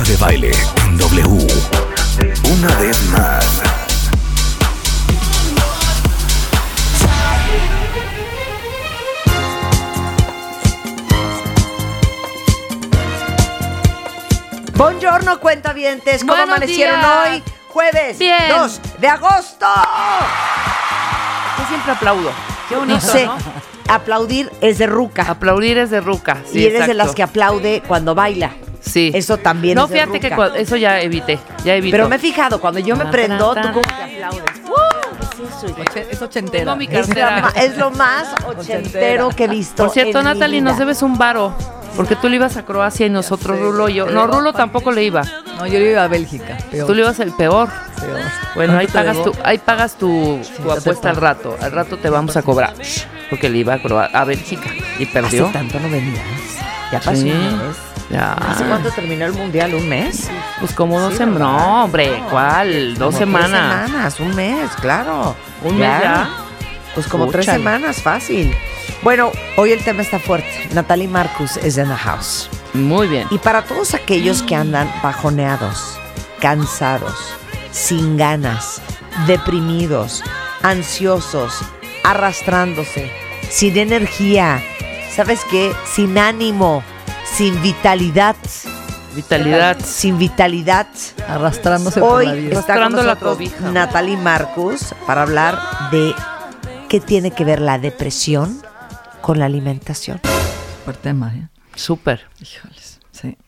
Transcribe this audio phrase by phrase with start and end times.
[0.00, 0.50] Marta de baile
[0.86, 1.46] en W.
[2.50, 3.60] Una vez más.
[14.74, 16.20] Buongiorno, cuentavientes.
[16.22, 17.28] ¿Cómo Buenos amanecieron días.
[17.28, 17.42] hoy?
[17.68, 18.38] Jueves Bien.
[18.48, 19.66] 2 de agosto.
[21.58, 22.30] Yo siempre aplaudo.
[22.70, 23.36] Qué bonito, No sé, ¿no?
[23.88, 25.26] aplaudir es de ruca.
[25.28, 26.38] Aplaudir es de ruca.
[26.50, 26.94] Sí, y eres de exacto.
[26.94, 28.52] las que aplaude cuando baila.
[28.80, 29.10] Sí.
[29.14, 31.38] Eso también No, es fíjate que eso ya evité.
[31.64, 31.92] Ya evito.
[31.94, 34.42] Pero me he fijado, cuando yo me prendo, tú como que aplaudes.
[36.00, 36.88] Es mi
[37.54, 39.84] Es, lo más ochentero que he visto.
[39.84, 40.70] Por cierto, en Natalie, vida.
[40.70, 41.54] nos debes un varo.
[41.96, 44.06] Porque tú le ibas a Croacia y nosotros Rulo y yo.
[44.06, 45.22] No, Rulo tampoco le iba.
[45.58, 46.56] No, yo le iba a Bélgica.
[46.70, 47.68] Peor, Tú le ibas el peor.
[48.00, 48.20] peor.
[48.54, 50.40] Bueno, ahí ¿Cuánto te pagas, tu, ahí pagas tu,
[50.70, 51.56] apuesta al rato.
[51.60, 52.74] Al rato te vamos a cobrar.
[53.28, 55.44] Porque le iba a, Croa- a Bélgica y perdió.
[55.46, 56.22] Hace tanto no venías.
[56.92, 57.32] Ya pasó Sí.
[58.10, 58.32] Ya.
[58.32, 59.74] ¿Hace cuánto terminó el mundial?
[59.74, 60.28] ¿Un mes?
[60.58, 61.40] Pues como dos Sí, semanas.
[61.40, 62.94] No, hombre, ¿cuál?
[62.98, 63.86] Dos Como tres semanas.
[63.86, 65.36] semanas, un mes, claro.
[65.62, 66.28] ¿Un mes ya?
[66.94, 68.52] Pues como tres semanas, fácil.
[69.02, 70.68] Bueno, hoy el tema está fuerte.
[70.72, 72.50] Natalie Marcus es in the house.
[72.74, 73.28] Muy bien.
[73.30, 75.96] Y para todos aquellos que andan bajoneados,
[76.40, 77.14] cansados,
[77.70, 78.82] sin ganas,
[79.28, 80.24] deprimidos,
[80.62, 81.54] ansiosos,
[82.02, 83.10] arrastrándose,
[83.48, 84.60] sin energía,
[85.14, 85.72] ¿sabes qué?
[85.84, 86.82] Sin ánimo,
[87.40, 88.36] sin vitalidad,
[89.16, 89.78] Vitalidad.
[89.82, 90.86] sin vitalidad.
[91.26, 92.60] Arrastrándose por Hoy la vida.
[92.60, 93.72] está con Arrastrando nosotros.
[93.72, 95.58] Natalie Marcus para hablar
[95.90, 96.12] de
[96.90, 98.60] qué tiene que ver la depresión
[99.22, 100.20] con la alimentación.
[100.80, 101.48] Super tema, ¿eh?
[101.76, 102.26] Súper.
[102.42, 103.38] Híjoles, sí.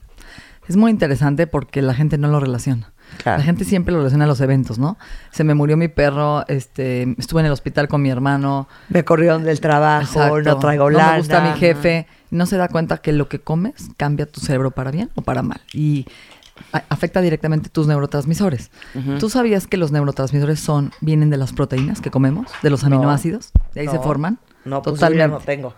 [0.66, 2.94] Es muy interesante porque la gente no lo relaciona.
[3.22, 3.40] Claro.
[3.40, 4.96] La gente siempre lo relaciona a los eventos, ¿no?
[5.32, 8.68] Se me murió mi perro, este, estuve en el hospital con mi hermano.
[8.88, 10.04] Me corrieron del trabajo,
[10.38, 10.40] Exacto.
[10.40, 11.12] no traigo No lana.
[11.12, 12.06] me gusta mi jefe.
[12.08, 15.42] No se da cuenta que lo que comes cambia tu cerebro para bien o para
[15.42, 15.60] mal.
[15.72, 16.06] Y
[16.88, 18.70] afecta directamente tus neurotransmisores.
[19.20, 23.50] ¿Tú sabías que los neurotransmisores son vienen de las proteínas que comemos, de los aminoácidos?
[23.74, 24.02] De ahí se No.
[24.02, 24.38] forman.
[24.64, 25.74] No, pues yo ya no tengo.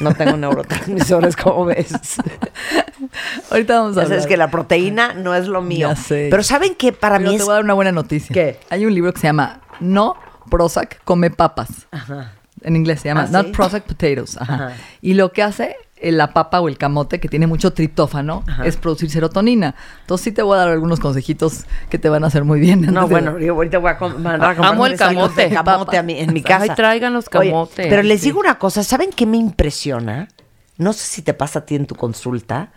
[0.00, 1.92] No tengo neurotransmisores, como ves.
[3.50, 4.08] Ahorita vamos a hablar.
[4.08, 5.88] sabes que la proteína no es lo mío.
[5.88, 6.28] Ya sé.
[6.30, 6.92] Pero ¿saben qué?
[6.92, 7.46] Para Pero mí te es...
[7.46, 8.32] voy a dar una buena noticia.
[8.32, 8.60] ¿Qué?
[8.70, 10.14] Hay un libro que se llama No
[10.50, 11.86] Prozac come papas.
[12.62, 13.52] En inglés se llama ¿Ah, Not sí?
[13.52, 14.36] Prozac Potatoes.
[14.40, 14.54] Ajá.
[14.54, 14.72] Ajá.
[15.00, 18.76] Y lo que hace eh, la papa o el camote, que tiene mucho triptófano, es
[18.76, 19.74] producir serotonina.
[20.02, 22.82] Entonces sí te voy a dar algunos consejitos que te van a hacer muy bien.
[22.92, 25.50] No, de- bueno, yo ahorita voy a mandar a comprar Amo el camote.
[25.50, 26.64] camote a mi- en mi casa.
[26.64, 27.86] Ay, traigan los Oye, camotes.
[27.88, 28.26] pero les Sí.
[28.26, 30.28] digo una cosa, ¿saben qué me impresiona?
[30.76, 32.70] No sé si te pasa a ti en tu consulta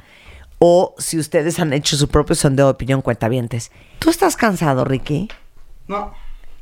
[0.57, 3.71] o si ustedes han hecho su propio sondeo de opinión cuentavientes.
[3.99, 5.29] ¿Tú estás cansado, Ricky?
[5.87, 6.13] No,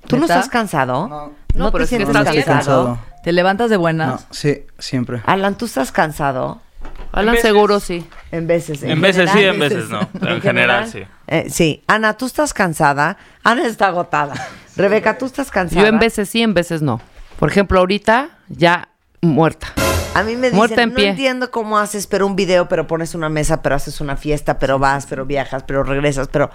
[0.08, 1.08] ¿Tú no estás cansado?
[1.08, 1.32] No.
[1.56, 3.00] No, te pero es que estás cansado?
[3.24, 4.08] Te levantas de buenas.
[4.08, 5.22] no, sí, siempre.
[5.26, 6.62] Alan, ¿tú estás cansado?
[7.12, 8.08] Alan seguro sí.
[8.32, 8.84] En veces.
[8.84, 10.08] En veces sí, en veces no.
[10.20, 11.04] Pero en general sí.
[11.28, 11.84] Eh, sí.
[11.88, 13.18] Ana, ¿tú estás cansada?
[13.44, 14.34] Ana está agotada.
[14.78, 15.82] Rebeca, ¿tú estás cansada?
[15.82, 17.02] Yo en veces sí, en veces no.
[17.38, 18.90] Por ejemplo, ahorita ya
[19.22, 19.68] muerta.
[20.14, 21.10] A mí me dicen, Muerta en no pie.
[21.10, 24.80] entiendo cómo haces, pero un video, pero pones una mesa, pero haces una fiesta, pero
[24.80, 26.50] vas, pero viajas, pero regresas, pero...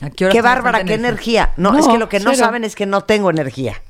[0.00, 1.52] ¿A qué hora Qué bárbara, qué energía.
[1.56, 2.44] No, No, es que lo que no cero.
[2.46, 3.80] saben es que no tengo energía.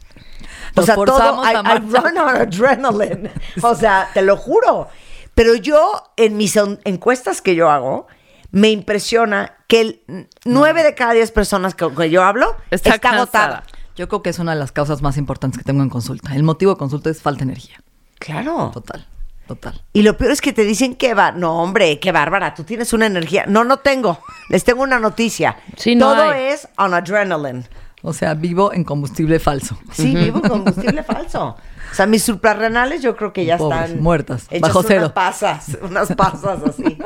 [0.76, 3.30] O sea, todo, I, run on adrenaline.
[3.62, 4.88] O sea, te lo juro.
[5.34, 8.06] Pero yo, en mis encuestas que yo hago,
[8.50, 13.10] me impresiona que el nueve de cada diez personas con que yo hablo Está está,
[13.10, 13.64] agotada.
[13.96, 16.34] Yo creo que es una de las causas más importantes que tengo en consulta.
[16.34, 17.80] El motivo de consulta es falta de energía.
[18.18, 18.70] Claro.
[18.72, 19.06] Total,
[19.46, 19.82] total.
[19.92, 22.92] Y lo peor es que te dicen que va, no hombre, qué bárbara, tú tienes
[22.92, 23.44] una energía.
[23.46, 24.18] No, no tengo.
[24.48, 25.56] Les tengo una noticia.
[25.76, 26.44] Sí, no Todo hay.
[26.44, 27.66] es on adrenaline.
[28.02, 29.78] O sea, vivo en combustible falso.
[29.92, 31.56] Sí, vivo con combustible falso.
[31.92, 35.12] O sea, mis suprarrenales yo creo que ya Pobres, están muertas, bajo unas cero.
[35.14, 36.96] pasas, unas pasas así.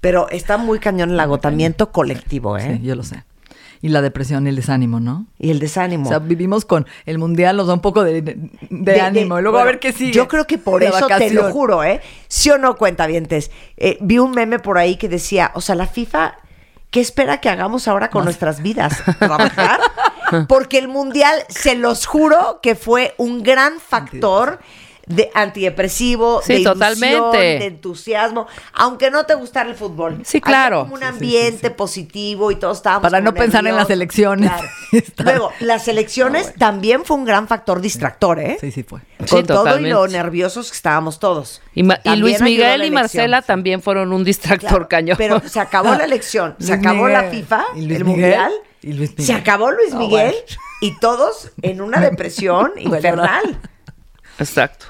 [0.00, 2.78] Pero está muy cañón el agotamiento colectivo, ¿eh?
[2.80, 3.24] Sí, yo lo sé.
[3.80, 5.26] Y la depresión y el desánimo, ¿no?
[5.38, 6.06] Y el desánimo.
[6.06, 8.36] O sea, vivimos con el mundial, nos da un poco de, de-
[8.70, 9.38] de ánimo.
[9.38, 10.12] y luego a ver qué sigue.
[10.12, 12.00] Yo creo que por eso te lo juro, ¿eh?
[12.28, 13.50] Sí o no, cuentavientes.
[13.76, 16.34] Eh, vi un meme por ahí que decía, o sea, la FIFA,
[16.94, 19.02] ¿qué espera que hagamos ahora con nuestras vidas?
[19.18, 19.80] ¿Trabajar?
[20.48, 24.60] Porque el mundial, se los juro que fue un gran factor
[25.06, 27.36] de antidepresivo, Sí, de ilusión, totalmente.
[27.38, 30.20] de entusiasmo, aunque no te gustara el fútbol.
[30.24, 30.80] Sí, Había claro.
[30.82, 34.50] como un ambiente positivo y todos estábamos Para no pensar en las elecciones.
[34.50, 34.68] Claro.
[35.18, 38.56] Luego, las elecciones también fue un gran factor distractor, ¿eh?
[38.60, 39.00] Sí, sí fue.
[39.20, 41.60] Sí, Con todo y lo nerviosos que estábamos todos.
[41.74, 41.82] Y,
[42.16, 45.16] Luis Miguel y Marcela también fueron un distractor Claro, cañón.
[45.18, 47.24] Pero se acabó la elección, se acabó la.
[47.24, 48.20] FIFA, ¿Y Luis el Miguel?
[48.30, 48.52] mundial,
[48.82, 49.36] ¿Y Luis se Miguel?
[49.36, 50.62] acabó Luis No, Miguel bueno.
[50.80, 53.58] y todos en una depresión infernal.
[54.38, 54.86] Exacto.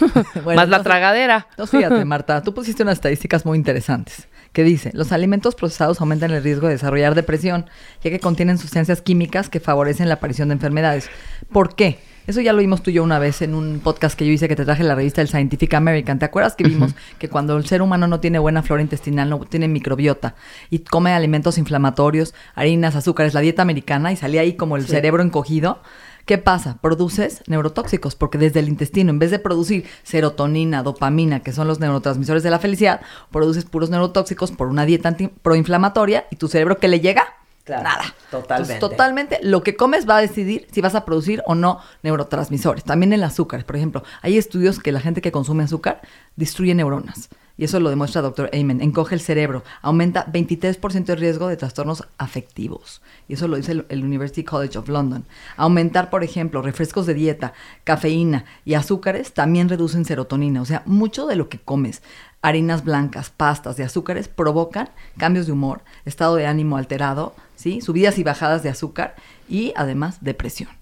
[0.44, 1.46] Bueno, Más la tragadera.
[1.50, 6.32] Entonces, fíjate, Marta, tú pusiste unas estadísticas muy interesantes que dice, los alimentos procesados aumentan
[6.32, 7.66] el riesgo de desarrollar depresión,
[8.02, 11.08] ya que contienen sustancias químicas que favorecen la aparición de enfermedades.
[11.52, 11.98] ¿Por qué?
[12.26, 14.46] Eso ya lo vimos tú y yo una vez en un podcast que yo hice
[14.46, 16.18] que te traje la revista El Scientific American.
[16.18, 19.40] ¿Te acuerdas que vimos que cuando el ser humano no tiene buena flora intestinal, no
[19.40, 20.34] tiene microbiota
[20.68, 25.22] y come alimentos inflamatorios, harinas, azúcares, la dieta americana y salía ahí como el cerebro
[25.22, 25.82] encogido?
[26.26, 26.78] ¿Qué pasa?
[26.80, 31.80] Produces neurotóxicos porque desde el intestino, en vez de producir serotonina, dopamina, que son los
[31.80, 33.00] neurotransmisores de la felicidad,
[33.30, 37.34] produces puros neurotóxicos por una dieta proinflamatoria y tu cerebro que le llega
[37.64, 38.14] Claro, nada.
[38.30, 38.72] totalmente.
[38.74, 42.84] Entonces, totalmente lo que comes va a decidir si vas a producir o no neurotransmisores.
[42.84, 46.00] También el azúcar, por ejemplo, hay estudios que la gente que consume azúcar
[46.36, 47.28] destruye neuronas.
[47.60, 48.48] Y eso lo demuestra Dr.
[48.54, 48.80] Amen.
[48.80, 53.02] Encoge el cerebro, aumenta 23% el riesgo de trastornos afectivos.
[53.28, 55.26] Y eso lo dice el, University College of London.
[55.58, 57.52] Aumentar, por ejemplo, refrescos de dieta,
[57.84, 60.62] cafeína y azúcares también reducen serotonina.
[60.62, 62.00] O sea, mucho de lo que comes,
[62.40, 67.82] harinas blancas, pastas y azúcares, provocan cambios de humor, estado de ánimo alterado, ¿sí?
[67.82, 69.16] subidas y bajadas de azúcar
[69.50, 70.79] y además depresión.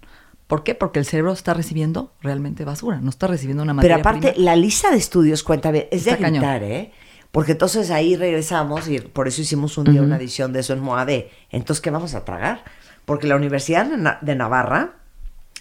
[0.49, 0.75] ¿Por qué?
[0.75, 4.45] Porque el cerebro está recibiendo realmente basura, no está recibiendo una materia Pero aparte, prima.
[4.47, 6.91] la lista de estudios, cuenta bien, es de Está gritar, ¿eh?
[7.31, 10.81] Porque entonces ahí regresamos y por eso hicimos un día una edición de eso en
[10.81, 11.31] Moade.
[11.50, 12.65] Entonces, ¿qué vamos a tragar?
[13.05, 13.87] Porque la Universidad
[14.23, 14.95] de Navarra,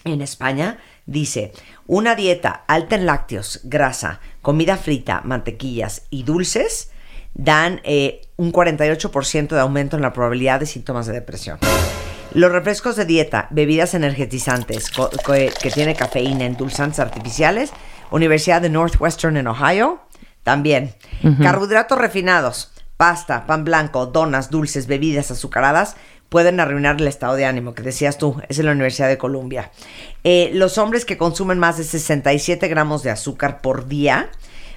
[0.05, 1.51] en España, dice,
[1.85, 6.91] una dieta alta en lácteos, grasa, comida frita, mantequillas y dulces
[7.33, 11.59] dan eh, un 48% de aumento en la probabilidad de síntomas de depresión.
[12.37, 17.71] Los refrescos de dieta, bebidas energetizantes que tiene cafeína, endulzantes artificiales,
[18.11, 20.01] Universidad de Northwestern en Ohio,
[20.43, 20.93] también.
[21.41, 25.95] Carbohidratos refinados, pasta, pan blanco, donas, dulces, bebidas azucaradas,
[26.29, 29.71] pueden arruinar el estado de ánimo, que decías tú, es en la Universidad de Columbia.
[30.23, 34.29] Eh, los hombres que consumen más de 67 gramos de azúcar por día,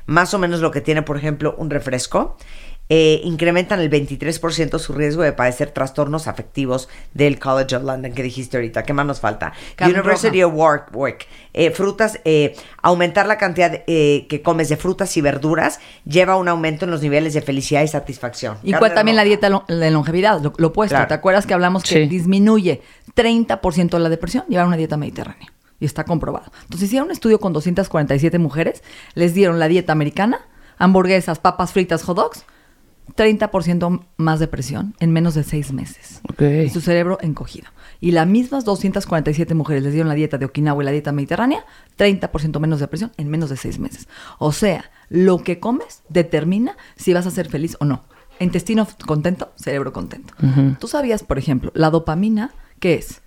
[0.06, 2.38] más o menos lo que tiene, por ejemplo, un refresco,
[2.92, 8.22] eh, incrementan el 23% su riesgo de padecer trastornos afectivos del College of London que
[8.22, 8.82] dijiste ahorita.
[8.82, 9.52] ¿Qué más nos falta?
[9.80, 11.26] University of Warwick.
[11.54, 16.36] Eh, frutas, eh, aumentar la cantidad eh, que comes de frutas y verduras lleva a
[16.36, 18.58] un aumento en los niveles de felicidad y satisfacción.
[18.62, 20.94] Y cuál también la dieta lo- de longevidad, lo, lo opuesto.
[20.96, 21.08] Claro.
[21.08, 22.06] ¿Te acuerdas que hablamos que Sí.
[22.08, 22.82] disminuye
[23.14, 24.44] 30% la depresión?
[24.48, 25.52] Llevar una dieta mediterránea.
[25.78, 26.52] Y está comprobado.
[26.64, 28.82] Entonces hicieron un estudio con 247 mujeres,
[29.14, 30.40] les dieron la dieta americana,
[30.76, 32.44] hamburguesas, papas fritas, hot dogs,
[33.16, 36.20] 30% más depresión en menos de seis meses.
[36.30, 36.42] Ok.
[36.66, 37.68] Y su cerebro encogido.
[38.00, 41.64] Y las mismas 247 mujeres les dieron la dieta de Okinawa y la dieta mediterránea,
[41.98, 44.08] 30% menos depresión en menos de seis meses.
[44.38, 48.04] O sea, lo que comes determina si vas a ser feliz o no.
[48.38, 50.32] Intestino contento, cerebro contento.
[50.78, 53.20] Tú sabías, por ejemplo, la dopamina, ¿qué es?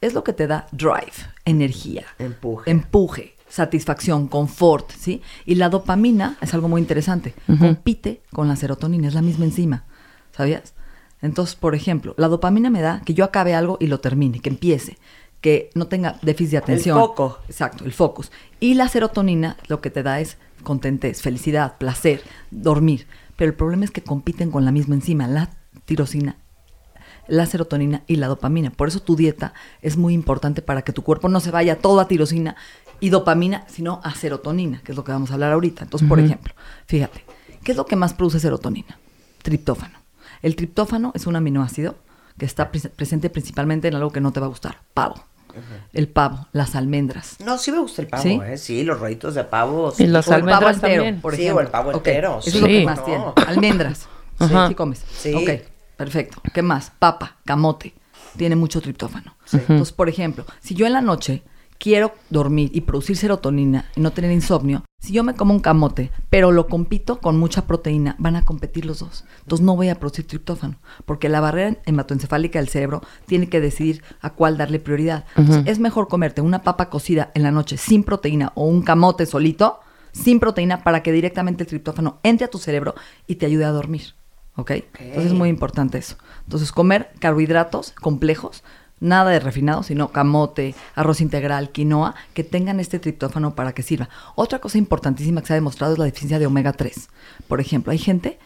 [0.00, 1.12] Es lo que te da drive,
[1.44, 2.68] energía, Empuje.
[2.70, 5.22] empuje, satisfacción, confort, ¿sí?
[5.46, 7.34] Y la dopamina es algo muy interesante.
[7.58, 9.84] Compite con la serotonina, es la misma enzima,
[10.30, 10.74] ¿sabías?
[11.22, 14.50] Entonces, por ejemplo, la dopamina me da que yo acabe algo y lo termine, que
[14.50, 14.98] empiece,
[15.40, 16.98] que no tenga déficit de atención.
[16.98, 17.38] foco.
[17.48, 18.30] Exacto, el focus.
[18.60, 22.20] Y la serotonina lo que te da es contentez, felicidad, placer,
[22.50, 23.06] dormir.
[23.36, 25.50] Pero el problema es que compiten con la misma enzima, la
[25.86, 26.36] tirosina
[27.28, 28.70] la serotonina y la dopamina.
[28.70, 32.00] Por eso tu dieta es muy importante para que tu cuerpo no se vaya todo
[32.00, 32.56] a tirosina
[33.00, 35.84] y dopamina, sino a serotonina, que es lo que vamos a hablar ahorita.
[35.84, 36.54] Entonces, por ejemplo,
[36.86, 37.24] fíjate,
[37.62, 38.98] ¿qué es lo que más produce serotonina?
[39.42, 39.98] Triptófano.
[40.42, 41.96] El triptófano es un aminoácido
[42.38, 45.16] que está pres- presente principalmente en algo que no te va a gustar, pavo.
[45.94, 47.36] El pavo, las almendras.
[47.42, 48.38] No, sí me gusta el pavo, ¿Sí?
[48.44, 48.58] ¿eh?
[48.58, 49.90] Sí, los rollitos de pavo.
[49.94, 50.06] Y sí.
[50.06, 51.20] las O el pavo entero, también.
[51.22, 51.58] por Sí, ejemplo.
[51.58, 52.84] o el pavo entero, Eso sí, es lo que Sí.
[52.84, 53.04] más no.
[53.06, 53.24] tiene.
[53.46, 54.06] Almendras.
[54.38, 54.68] Ajá.
[54.68, 55.02] Sí, comes.
[55.16, 55.32] Sí.
[55.34, 55.62] Ok,
[55.96, 56.42] perfecto.
[56.52, 56.92] ¿Qué más?
[56.98, 57.94] Papa, camote.
[58.36, 59.34] Tiene mucho triptófano.
[59.50, 61.42] Entonces, por ejemplo, si yo en la noche
[61.78, 66.10] quiero dormir y producir serotonina y no tener insomnio, si yo me como un camote,
[66.30, 69.24] pero lo compito con mucha proteína, van a competir los dos.
[69.42, 74.02] Entonces no voy a producir triptófano, porque la barrera hematoencefálica del cerebro tiene que decidir
[74.20, 75.24] a cuál darle prioridad.
[75.36, 79.26] Entonces, es mejor comerte una papa cocida en la noche sin proteína o un camote
[79.26, 79.80] solito,
[80.12, 82.94] sin proteína, para que directamente el triptófano entre a tu cerebro
[83.26, 84.14] y te ayude a dormir.
[84.56, 84.70] ¿Ok?
[84.70, 86.16] Entonces es muy importante eso.
[86.44, 88.64] Entonces comer carbohidratos complejos
[88.98, 94.08] Nada de refinado, sino camote, arroz integral, quinoa, que tengan este triptófano para que sirva.
[94.34, 97.10] Otra cosa importantísima que se ha demostrado es la deficiencia de omega 3.
[97.46, 98.38] Por ejemplo, hay gente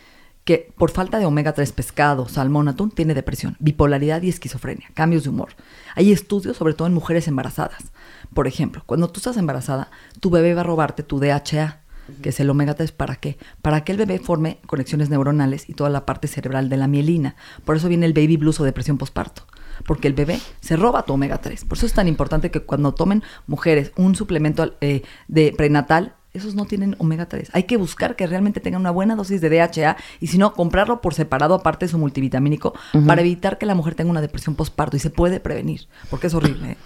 [0.44, 5.22] que por falta de omega 3, pescado, salmón, atún, tiene depresión, bipolaridad y esquizofrenia, cambios
[5.22, 5.50] de humor.
[5.94, 7.92] Hay estudios, sobre todo en mujeres embarazadas.
[8.34, 11.80] Por ejemplo, cuando tú estás embarazada, tu bebé va a robarte tu DHA,
[12.22, 13.38] que es el omega 3, ¿para qué?
[13.62, 17.36] Para que el bebé forme conexiones neuronales y toda la parte cerebral de la mielina.
[17.64, 19.46] Por eso viene el baby blues o depresión postparto.
[19.86, 21.64] Porque el bebé se roba tu omega 3.
[21.64, 26.54] Por eso es tan importante que cuando tomen mujeres un suplemento eh, de prenatal, esos
[26.54, 27.50] no tienen omega 3.
[27.52, 31.00] Hay que buscar que realmente tengan una buena dosis de DHA y si no, comprarlo
[31.00, 32.74] por separado aparte de su multivitamínico
[33.06, 36.34] para evitar que la mujer tenga una depresión postparto y se puede prevenir, porque es
[36.34, 36.72] horrible.
[36.72, 36.76] ¿eh?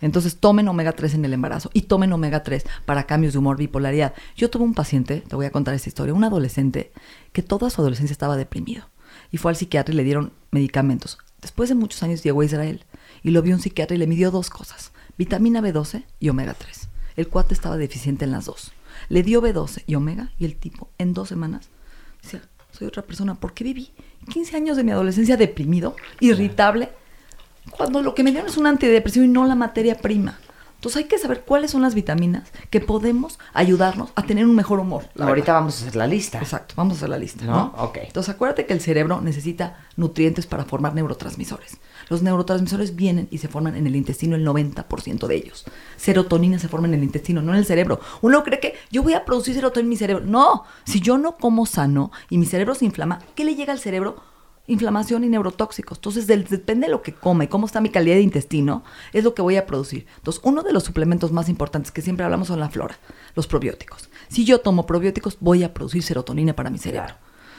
[0.00, 3.56] Entonces tomen omega 3 en el embarazo y tomen omega 3 para cambios de humor,
[3.56, 4.14] bipolaridad.
[4.36, 6.92] Yo tuve un paciente, te voy a contar esta historia, un adolescente
[7.32, 8.88] que toda su adolescencia estaba deprimido
[9.30, 11.18] y fue al psiquiatra y le dieron medicamentos.
[11.44, 12.86] Después de muchos años llegó a Israel
[13.22, 16.88] y lo vio un psiquiatra y le midió dos cosas, vitamina B12 y omega 3.
[17.16, 18.72] El cuate estaba deficiente en las dos.
[19.10, 21.68] Le dio B12 y omega y el tipo en dos semanas
[22.22, 22.40] decía,
[22.72, 23.90] soy otra persona, ¿por qué viví
[24.32, 26.88] 15 años de mi adolescencia deprimido, irritable?
[27.70, 30.38] cuando lo que me dieron es un antidepresivo y no la materia prima.
[30.84, 34.80] Entonces hay que saber cuáles son las vitaminas que podemos ayudarnos a tener un mejor
[34.80, 35.04] humor.
[35.18, 35.54] Ahorita verdad.
[35.54, 36.38] vamos a hacer la lista.
[36.40, 37.52] Exacto, vamos a hacer la lista, ¿No?
[37.52, 37.74] ¿no?
[37.78, 38.00] Ok.
[38.02, 41.78] Entonces acuérdate que el cerebro necesita nutrientes para formar neurotransmisores.
[42.10, 45.64] Los neurotransmisores vienen y se forman en el intestino el 90% de ellos.
[45.96, 47.98] Serotonina se forma en el intestino, no en el cerebro.
[48.20, 50.26] Uno cree que yo voy a producir serotonina en mi cerebro.
[50.26, 53.78] No, si yo no como sano y mi cerebro se inflama, ¿qué le llega al
[53.78, 54.33] cerebro?
[54.66, 55.98] Inflamación y neurotóxicos.
[55.98, 59.24] Entonces, del- depende de lo que come y cómo está mi calidad de intestino, es
[59.24, 60.06] lo que voy a producir.
[60.16, 62.98] Entonces, uno de los suplementos más importantes que siempre hablamos son la flora,
[63.34, 64.08] los probióticos.
[64.28, 67.14] Si yo tomo probióticos, voy a producir serotonina para mi cerebro.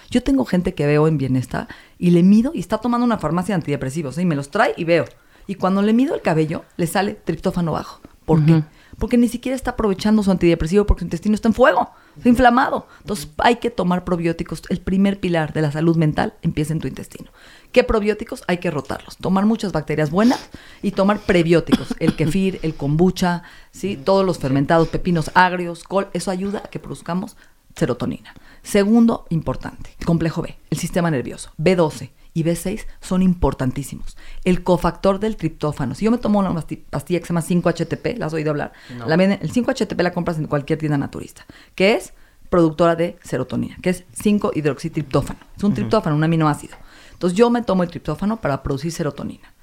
[0.09, 3.53] Yo tengo gente que veo en bienestar y le mido y está tomando una farmacia
[3.53, 4.21] de antidepresivos ¿eh?
[4.21, 5.05] y me los trae y veo.
[5.47, 8.01] Y cuando le mido el cabello, le sale triptófano bajo.
[8.25, 8.63] ¿Por qué?
[8.97, 12.87] Porque ni siquiera está aprovechando su antidepresivo porque su intestino está en fuego, está inflamado.
[13.01, 14.63] Entonces hay que tomar probióticos.
[14.69, 17.31] El primer pilar de la salud mental empieza en tu intestino.
[17.71, 18.43] ¿Qué probióticos?
[18.47, 19.17] Hay que rotarlos.
[19.17, 20.49] Tomar muchas bacterias buenas
[20.81, 21.95] y tomar prebióticos.
[21.99, 23.97] El kefir, el kombucha, ¿sí?
[23.97, 26.07] todos los fermentados, pepinos agrios, col.
[26.13, 27.35] Eso ayuda a que produzcamos
[27.75, 28.33] serotonina.
[28.63, 31.51] Segundo, importante, complejo B, el sistema nervioso.
[31.57, 34.15] B12 y B6 son importantísimos.
[34.43, 35.95] El cofactor del triptófano.
[35.95, 38.73] Si yo me tomo una pasti- pastilla que se llama 5-HTP, ¿la has oído hablar?
[39.07, 42.13] La el 5-HTP la compras en cualquier tienda naturista, que es
[42.49, 45.39] productora de serotonina, que es 5-hidroxitriptófano.
[45.57, 46.75] Es un triptófano, un aminoácido.
[47.13, 49.53] Entonces yo me tomo el triptófano para producir serotonina.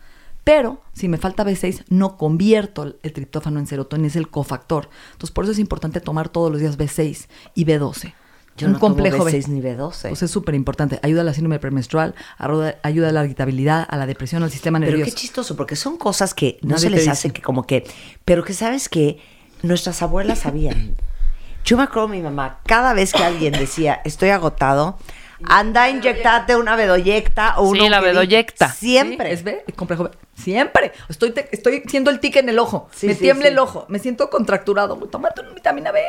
[0.44, 4.88] Pero si me falta B6, no convierto el triptófano en serotonina, es el cofactor.
[5.12, 8.14] Entonces por eso es importante tomar todos los días B6 y B12.
[8.56, 9.52] Yo un no tomo complejo B6 B.
[9.52, 10.08] ni B12.
[10.08, 11.00] Pues es súper importante.
[11.02, 14.90] Ayuda a la síndrome premenstrual, ayuda a la irritabilidad, a la depresión, al sistema Pero
[14.92, 15.10] nervioso.
[15.10, 17.84] qué chistoso, porque son cosas que no Nadie se les hace que como que,
[18.24, 19.18] pero que sabes que
[19.62, 20.94] nuestras abuelas sabían.
[21.64, 24.98] Yo me acuerdo mi mamá, cada vez que alguien decía, estoy agotado,
[25.44, 28.14] anda a inyectarte una bedoyecta o Sí, una la Onquedin".
[28.16, 28.68] bedoyecta.
[28.72, 29.28] Siempre.
[29.28, 30.10] Sí, es B, complejo B.
[30.36, 30.92] Siempre.
[31.08, 32.88] Estoy, te- estoy siendo el tic en el ojo.
[32.94, 33.52] Sí, me sí, tiembla sí.
[33.52, 33.86] el ojo.
[33.88, 34.96] Me siento contracturado.
[34.96, 36.00] Tómate una vitamina B.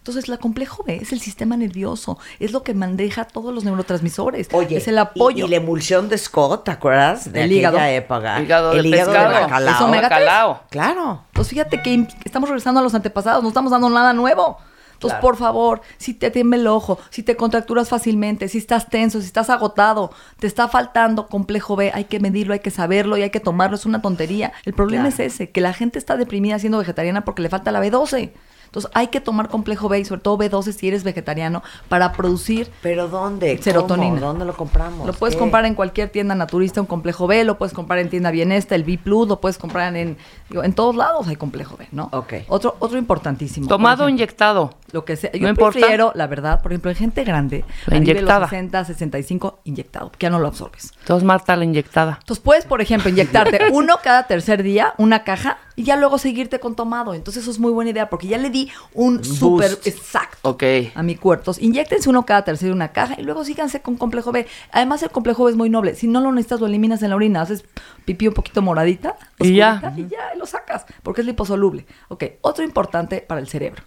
[0.00, 2.18] Entonces, la complejo B es el sistema nervioso.
[2.38, 4.48] Es lo que maneja todos los neurotransmisores.
[4.52, 5.44] Oye, es el apoyo.
[5.44, 7.30] Y, y la emulsión de Scott, ¿te acuerdas?
[7.30, 7.78] De El hígado.
[7.78, 8.40] época.
[8.40, 9.34] Hígado de el hígado pescado.
[9.34, 9.74] de bacalao.
[9.74, 10.02] Es omega.
[10.08, 10.62] Bacalao.
[10.70, 11.22] Claro.
[11.34, 14.56] Pues fíjate que estamos regresando a los antepasados, no estamos dando nada nuevo.
[14.94, 15.28] Entonces, Claro.
[15.28, 19.26] por favor, si te tiembla el ojo, si te contracturas fácilmente, si estás tenso, si
[19.26, 23.30] estás agotado, te está faltando complejo B, hay que medirlo, hay que saberlo y hay
[23.30, 24.52] que tomarlo, es una tontería.
[24.66, 25.24] El problema Claro.
[25.24, 28.32] es ese, que la gente está deprimida siendo vegetariana porque le falta la B12.
[28.70, 32.70] Entonces, hay que tomar complejo B y sobre todo B12 si eres vegetariano para producir
[32.82, 33.54] ¿Pero dónde?
[33.56, 33.64] ¿Cómo?
[33.64, 34.20] Serotonina.
[34.20, 35.06] ¿Dónde lo compramos?
[35.06, 35.40] lo puedes ¿Qué?
[35.40, 38.84] comprar en cualquier tienda naturista, un complejo B, lo puedes comprar en tienda Bienesta, el
[38.84, 40.16] B Plus, lo puedes comprar en,
[40.48, 42.08] digo, en todos lados hay complejo B, ¿no?
[42.12, 42.34] Ok.
[42.48, 43.66] Otro, otro importantísimo.
[43.66, 44.74] Tomado ejemplo, inyectado.
[44.92, 45.32] Lo que sea.
[45.32, 45.78] Yo No importa.
[45.78, 48.40] prefiero, la verdad, por ejemplo, en gente grande, La a nivel inyectada.
[48.40, 50.92] los 60, 65, inyectado, que ya no lo absorbes.
[51.00, 52.18] Entonces, Marta, la inyectada.
[52.20, 56.60] Entonces puedes, por ejemplo, inyectarte uno cada tercer día, una caja, y ya luego seguirte
[56.60, 57.14] con tomado.
[57.14, 60.62] Entonces eso es muy buena idea, porque ya le di un súper exacto Ok.
[60.94, 61.40] a mi cuerpo.
[61.40, 64.46] Entonces, inyéctense uno cada tercer día una caja y luego síganse con complejo B.
[64.72, 65.94] Además, el complejo B es muy noble.
[65.94, 67.40] Si no lo necesitas, lo eliminas en la orina.
[67.40, 67.64] Haces
[68.04, 69.16] pipí un poquito moradita.
[69.38, 69.94] Y ya.
[69.96, 71.86] Y ya, lo sacas, porque es liposoluble.
[72.08, 73.82] Ok, otro importante para el cerebro.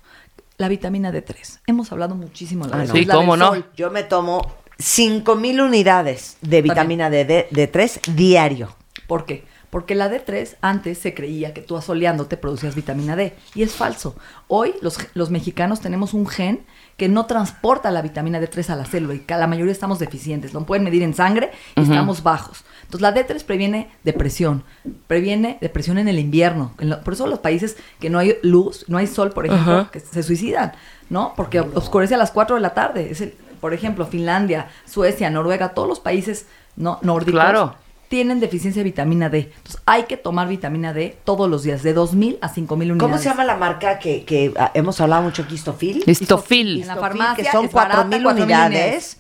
[0.58, 1.60] La vitamina D3.
[1.68, 2.92] Hemos hablado muchísimo de la Ah, D3.
[2.92, 3.36] Sí, la del no.
[3.50, 3.66] sol.
[3.76, 8.76] Yo me tomo 5000 unidades de vitamina D, de, 3 diario.
[9.06, 9.44] ¿Por qué?
[9.74, 14.16] Porque la D3 antes se creía que tú asoleándote producías vitamina D y es falso.
[14.48, 16.64] Hoy los, los mexicanos tenemos un gen
[16.96, 20.54] que no transporta la vitamina D3 a la célula y la mayoría estamos deficientes.
[20.54, 22.64] Lo pueden medir en sangre y estamos bajos.
[22.84, 24.64] Entonces la D3 previene depresión,
[25.08, 26.74] previene depresión en el invierno.
[26.80, 29.90] En lo- por eso los países que no hay luz, no hay sol, por ejemplo,
[29.92, 30.74] que se suicidan,
[31.10, 31.34] ¿no?
[31.36, 33.10] Porque oscurece a las 4 de la tarde.
[33.10, 37.76] Es el- por ejemplo, Finlandia, Suecia, Noruega, todos los países no nórdicos Claro.
[38.14, 39.52] Tienen deficiencia de vitamina D.
[39.58, 43.00] Entonces hay que tomar vitamina D todos los días, de 2.000 a 5.000 unidades.
[43.00, 46.04] ¿Cómo se llama la marca que, que ah, hemos hablado mucho aquí, Histofil?
[46.06, 46.82] Histofil.
[46.82, 49.18] En la farmacia que son es barata, 4.000 4,000 unidades.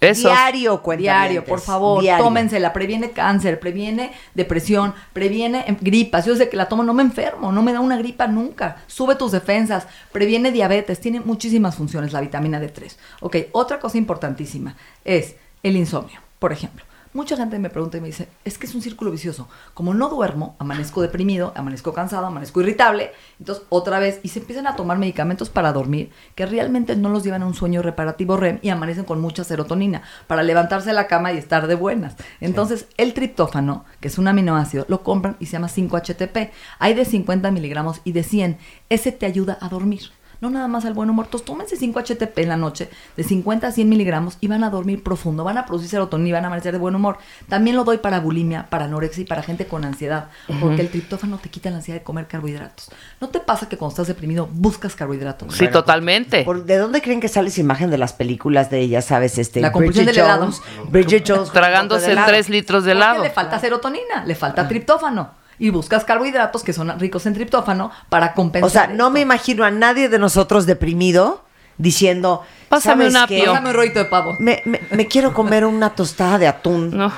[0.00, 0.28] Eso.
[0.28, 6.24] Diario, cuenta Diario, por favor, tómensela, previene cáncer, previene depresión, previene em, gripas.
[6.24, 8.76] Yo desde que la tomo no me enfermo, no me da una gripa nunca.
[8.86, 12.94] Sube tus defensas, previene diabetes, tiene muchísimas funciones la vitamina D3.
[13.18, 16.87] Ok, otra cosa importantísima es el insomnio, por ejemplo.
[17.14, 19.48] Mucha gente me pregunta y me dice, es que es un círculo vicioso.
[19.72, 24.66] Como no duermo, amanezco deprimido, amanezco cansado, amanezco irritable, entonces otra vez, y se empiezan
[24.66, 28.58] a tomar medicamentos para dormir que realmente no los llevan a un sueño reparativo REM
[28.60, 32.16] y amanecen con mucha serotonina para levantarse de la cama y estar de buenas.
[32.40, 36.50] Entonces, el triptófano, que es un aminoácido, lo compran y se llama 5-HTP.
[36.78, 38.58] Hay de 50 miligramos y de 100.
[38.90, 40.10] Ese te ayuda a dormir.
[40.40, 41.24] No nada más al buen humor.
[41.26, 45.02] Entonces, tómense 5-HTP en la noche, de 50 a 100 miligramos, y van a dormir
[45.02, 45.42] profundo.
[45.44, 47.18] Van a producir serotonina y van a amanecer de buen humor.
[47.48, 50.28] También lo doy para bulimia, para anorexia y para gente con ansiedad.
[50.60, 52.90] Porque el triptófano te quita la ansiedad de comer carbohidratos.
[53.20, 55.54] ¿No te pasa que cuando estás deprimido buscas carbohidratos?
[55.54, 56.44] Sí, totalmente.
[56.44, 59.38] ¿Por- ¿De dónde creen que sale esa imagen de las películas de ella, sabes?
[59.38, 60.42] Este, La compulsión Bridget del helado.
[60.44, 61.50] Jones, Bridget Jones.
[61.50, 62.28] Tragándose con helado.
[62.28, 63.22] tres litros de Porque helado.
[63.24, 65.30] le falta serotonina, le falta triptófano.
[65.58, 68.66] Y buscas carbohidratos que son ricos en triptófano para compensar.
[68.66, 69.10] O sea, no esto.
[69.10, 71.47] me imagino a nadie de nosotros deprimido
[71.78, 73.38] diciendo, Pásame ¿sabes un qué?
[73.40, 73.52] apio.
[73.52, 74.36] Pásame un rollito de pavo.
[74.40, 76.94] Me, me- me quiero comer una tostada de atún.
[76.94, 77.10] No.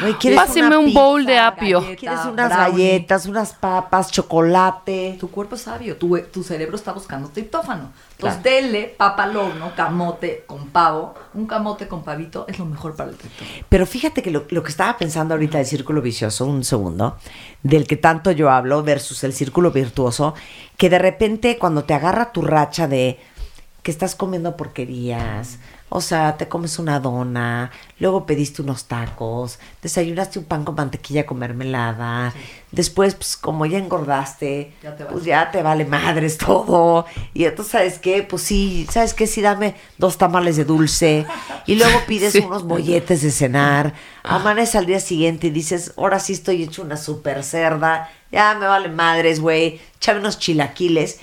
[0.00, 1.00] Güey, ¿quieres Páseme una un pizza?
[1.00, 1.80] bowl de apio.
[1.80, 2.88] galleta, ¿Quieres unas brownie?
[2.88, 5.16] galletas, unas papas, chocolate?
[5.20, 7.92] Tu cuerpo es sabio, tu, tu cerebro está buscando triptófano.
[8.12, 11.14] Entonces, denle papa al horno, camote con pavo.
[11.34, 13.50] Un camote con pavito es lo mejor para el triptófano.
[13.68, 17.16] Pero fíjate que lo, lo que estaba pensando ahorita del círculo vicioso, un segundo,
[17.62, 20.34] del que tanto yo hablo versus el círculo virtuoso,
[20.78, 23.20] que de repente cuando te agarra tu racha de
[23.86, 25.58] que estás comiendo porquerías,
[25.90, 31.24] o sea, te comes una dona, luego pediste unos tacos, desayunaste un pan con mantequilla
[31.24, 32.34] con mermelada,
[32.72, 35.12] después, pues como ya engordaste, Ya te vale.
[35.14, 38.24] pues ya te vale madres todo, y entonces, ¿sabes qué?
[38.24, 39.28] Pues sí, ¿sabes qué?
[39.28, 41.24] Sí, dame dos tamales de dulce,
[41.66, 42.40] y luego pides Sí.
[42.40, 46.96] unos molletes de cenar, amanece al día siguiente y dices, ahora sí estoy hecho una
[46.96, 51.20] super cerda, ya me vale madres, güey, échame unos chilaquiles.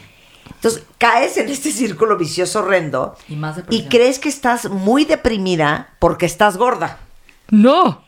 [0.50, 3.90] Entonces caes en este círculo vicioso horrendo Y más y depresión.
[3.90, 6.98] crees que estás muy deprimida porque estás gorda.
[7.50, 8.02] No.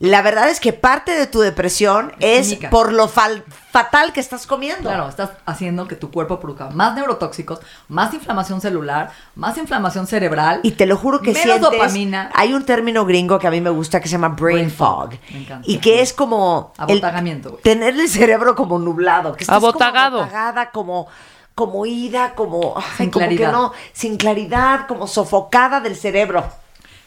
[0.00, 2.70] La verdad es que parte de tu depresión es química.
[2.70, 4.88] por lo fal- fatal que estás comiendo.
[4.88, 10.60] Claro, estás haciendo que tu cuerpo produzca más neurotóxicos, más inflamación celular, más inflamación cerebral.
[10.62, 12.30] Y te lo juro que menos sientes, dopamina.
[12.34, 15.10] Hay un término gringo que a mí me gusta que se llama brain, Brain fog.
[15.10, 15.70] fog, me encanta.
[15.70, 16.72] Y que es como...
[16.78, 17.62] el- Abotagamiento, güey.
[17.62, 19.34] tener el cerebro como nublado.
[19.34, 20.12] Que estás Abotagado.
[20.20, 21.08] Como abotagada, como,
[21.54, 22.74] como ida, como...
[22.76, 23.52] ay, Sin como que claridad.
[23.52, 26.44] no, sin claridad, como sofocada del cerebro.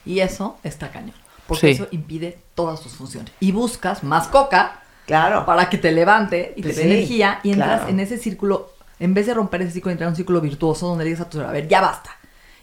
[0.05, 1.15] Y eso está cañón.
[1.47, 1.71] Porque Sí.
[1.81, 3.31] eso impide todas tus funciones.
[3.39, 5.45] Y buscas más coca Claro.
[5.45, 7.89] para que te levante y Pues te dé sí, energía y entras claro.
[7.89, 11.03] en ese círculo, en vez de romper ese círculo, entrar en un círculo virtuoso donde
[11.03, 12.11] le dices a tu cerebro, a ver, ya basta.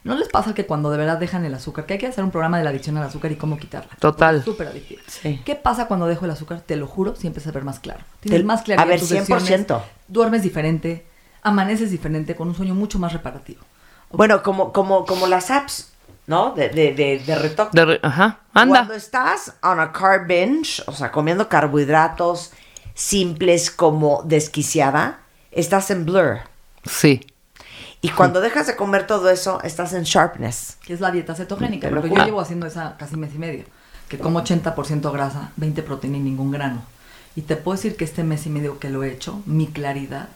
[0.03, 2.31] ¿No les pasa que cuando de verdad dejan el azúcar, que hay que hacer un
[2.31, 3.91] programa de la adicción al azúcar y cómo quitarla?
[3.99, 4.43] Total.
[4.43, 5.03] Súper adictiva.
[5.07, 5.43] Sí.
[5.45, 6.63] ¿Qué pasa cuando dejo el azúcar?
[6.65, 8.01] Te lo juro, siempre se ver más claro.
[8.21, 8.83] Tienes Te- más claridad.
[8.85, 9.35] a ver, en tus 100%.
[9.75, 11.07] decisiones, Duermes diferente,
[11.43, 13.61] amaneces diferente, con un sueño mucho más reparativo.
[14.11, 15.93] Bueno, como, como, como las apps,
[16.27, 16.53] ¿no?
[16.53, 17.71] De, de, de, de retoque.
[17.73, 18.41] De re- Ajá.
[18.55, 18.79] Anda.
[18.81, 22.53] Cuando estás on a carb binge, o sea, comiendo carbohidratos
[22.95, 26.41] simples como desquiciada, estás en blur.
[26.85, 27.27] Sí.
[28.03, 30.79] Y cuando dejas de comer todo eso, estás en sharpness.
[30.83, 32.07] que es la dieta cetogénica, juro.
[32.07, 33.65] yo llevo haciendo esa casi mes y medio,
[34.09, 36.83] que como 80% grasa, 20 proteína y ningún grano.
[37.37, 40.29] Y te puedo decir que este mes y medio que lo he hecho, mi claridad,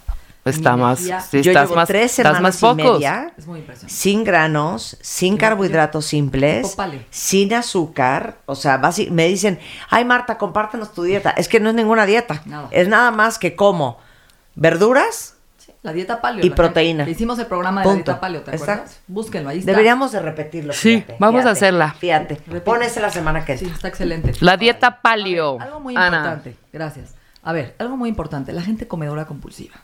[0.44, 0.98] Está mi más.
[0.98, 1.88] sí, Yo estás llevo más.
[1.88, 3.94] tres estás semanas más y media es muy impresionante.
[3.94, 6.76] sin granos, sin carbohidratos simples,
[7.10, 8.38] sin azúcar.
[8.46, 8.80] O sea,
[9.10, 9.58] me dicen,
[9.90, 11.30] ay Marta, compártenos tu dieta.
[11.30, 12.42] Es que no es ninguna dieta.
[12.44, 12.68] Nada.
[12.72, 13.98] Es nada más que como
[14.54, 15.36] verduras.
[15.58, 16.44] Sí, la dieta paleo.
[16.44, 17.04] Y la proteína.
[17.04, 17.98] gente- Hicimos el programa de Punto.
[17.98, 18.78] la dieta paleo, ¿te acuerdas?
[18.80, 19.00] Exacto.
[19.08, 19.70] Búsquenlo, ahí está.
[19.70, 20.72] Deberíamos de repetirlo.
[20.72, 21.92] Sí, fíjate, vamos a hacerla.
[21.98, 22.34] Fíjate.
[22.36, 22.60] Repite.
[22.60, 23.76] Pon ese la semana que Sí, entra.
[23.76, 24.32] está excelente.
[24.40, 25.58] La dieta paleo.
[25.60, 26.18] Algo muy Ana.
[26.18, 27.14] importante, gracias.
[27.42, 29.74] A ver, algo muy importante, la gente comedora compulsiva,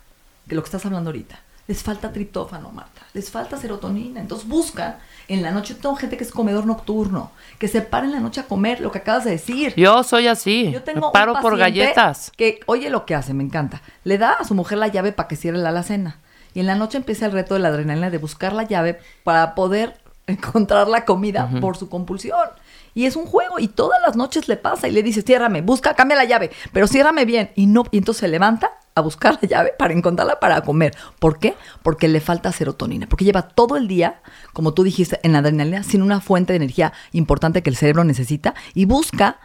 [0.46, 1.40] lo que estás hablando ahorita.
[1.66, 4.20] les falta triptófano, Marta, les falta serotonina.
[4.20, 4.96] Entonces buscan
[5.28, 8.40] en la noche, tengo gente que es comedor nocturno, que se para en la noche
[8.40, 9.72] a comer, lo que acabas de decir.
[9.76, 10.72] Yo soy así.
[10.72, 12.32] Yo tengo me un paro por paciente galletas.
[12.36, 13.82] Que oye lo que hace, me encanta.
[14.02, 16.18] Le da a su mujer la llave para que cierre la alacena.
[16.54, 19.54] Y en la noche empieza el reto de la adrenalina de buscar la llave para
[19.54, 22.48] poder encontrar la comida por su compulsión.
[22.94, 25.94] Y es un juego y todas las noches le pasa y le dice, ciérrame, busca,
[25.94, 27.50] cambia la llave, pero ciérrame bien.
[27.54, 30.96] Y no, y entonces se levanta a buscar la llave para encontrarla para comer.
[31.18, 31.56] ¿Por qué?
[31.82, 35.82] Porque le falta serotonina, porque lleva todo el día, como tú dijiste, en la adrenalina,
[35.82, 39.40] sin una fuente de energía importante que el cerebro necesita y busca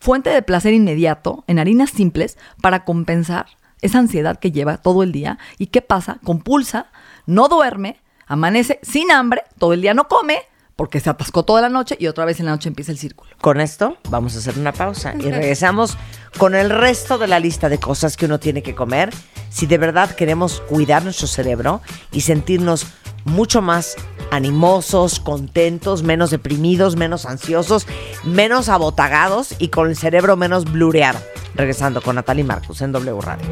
[0.00, 3.46] fuente de placer inmediato en harinas simples para compensar
[3.80, 5.38] esa ansiedad que lleva todo el día.
[5.58, 6.18] ¿Y qué pasa?
[6.24, 6.86] Compulsa,
[7.26, 10.42] no duerme, amanece sin hambre, todo el día no come
[10.78, 13.32] porque se atascó toda la noche y otra vez en la noche empieza el círculo.
[13.40, 15.98] Con esto vamos a hacer una pausa y regresamos
[16.38, 19.10] con el resto de la lista de cosas que uno tiene que comer
[19.50, 21.80] si de verdad queremos cuidar nuestro cerebro
[22.12, 22.86] y sentirnos
[23.24, 23.96] mucho más
[24.30, 27.88] animosos, contentos, menos deprimidos, menos ansiosos,
[28.22, 31.18] menos abotagados y con el cerebro menos blureado.
[31.56, 33.46] Regresando con Natalie Marcus en W Radio.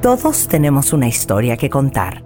[0.00, 2.25] Todos tenemos una historia que contar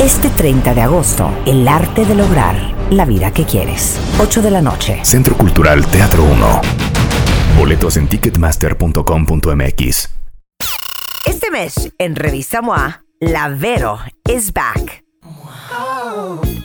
[0.00, 2.54] Este 30 de agosto, el arte de lograr
[2.90, 3.98] la vida que quieres.
[4.20, 5.00] 8 de la noche.
[5.02, 6.60] Centro Cultural Teatro 1.
[7.58, 10.08] Boletos en ticketmaster.com.mx.
[11.26, 15.02] Este mes en Revista MOA, La Vero is back.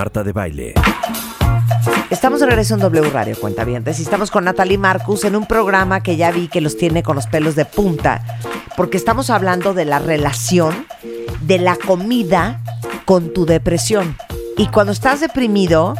[0.00, 0.72] Marta de Baile.
[2.08, 3.84] Estamos de regreso en W Radio, cuenta bien.
[3.86, 7.16] Y estamos con Natalie Marcus en un programa que ya vi que los tiene con
[7.16, 8.24] los pelos de punta,
[8.78, 10.86] porque estamos hablando de la relación
[11.42, 12.62] de la comida
[13.04, 14.16] con tu depresión.
[14.56, 15.92] Y cuando estás deprimido,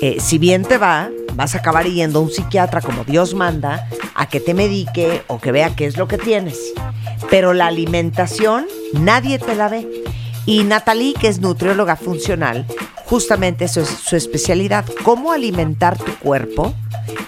[0.00, 3.88] eh, si bien te va, vas a acabar yendo a un psiquiatra como Dios manda
[4.14, 6.60] a que te medique o que vea qué es lo que tienes.
[7.28, 9.88] Pero la alimentación nadie te la ve.
[10.46, 12.66] Y Natalie, que es nutrióloga funcional,
[13.12, 16.72] justamente eso es su especialidad, cómo alimentar tu cuerpo,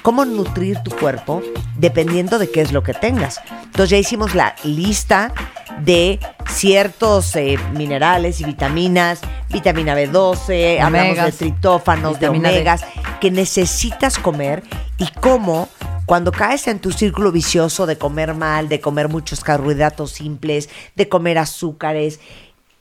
[0.00, 1.42] cómo nutrir tu cuerpo,
[1.76, 3.42] dependiendo de qué es lo que tengas.
[3.64, 5.34] Entonces ya hicimos la lista
[5.80, 6.18] de
[6.48, 9.20] ciertos eh, minerales y vitaminas,
[9.50, 12.38] vitamina B12, hablamos de triptófanos, de D.
[12.38, 12.86] omegas,
[13.20, 14.62] que necesitas comer
[14.96, 15.68] y cómo
[16.06, 21.08] cuando caes en tu círculo vicioso de comer mal, de comer muchos carbohidratos simples, de
[21.08, 22.20] comer azúcares,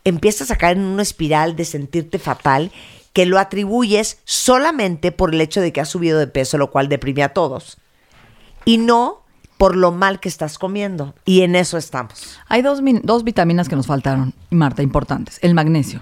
[0.03, 2.71] empiezas a caer en una espiral de sentirte fatal
[3.13, 6.89] que lo atribuyes solamente por el hecho de que has subido de peso, lo cual
[6.89, 7.77] deprime a todos.
[8.65, 9.23] Y no
[9.57, 11.13] por lo mal que estás comiendo.
[11.25, 12.39] Y en eso estamos.
[12.47, 15.39] Hay dos, dos vitaminas que nos faltaron, Marta, importantes.
[15.41, 16.01] El magnesio.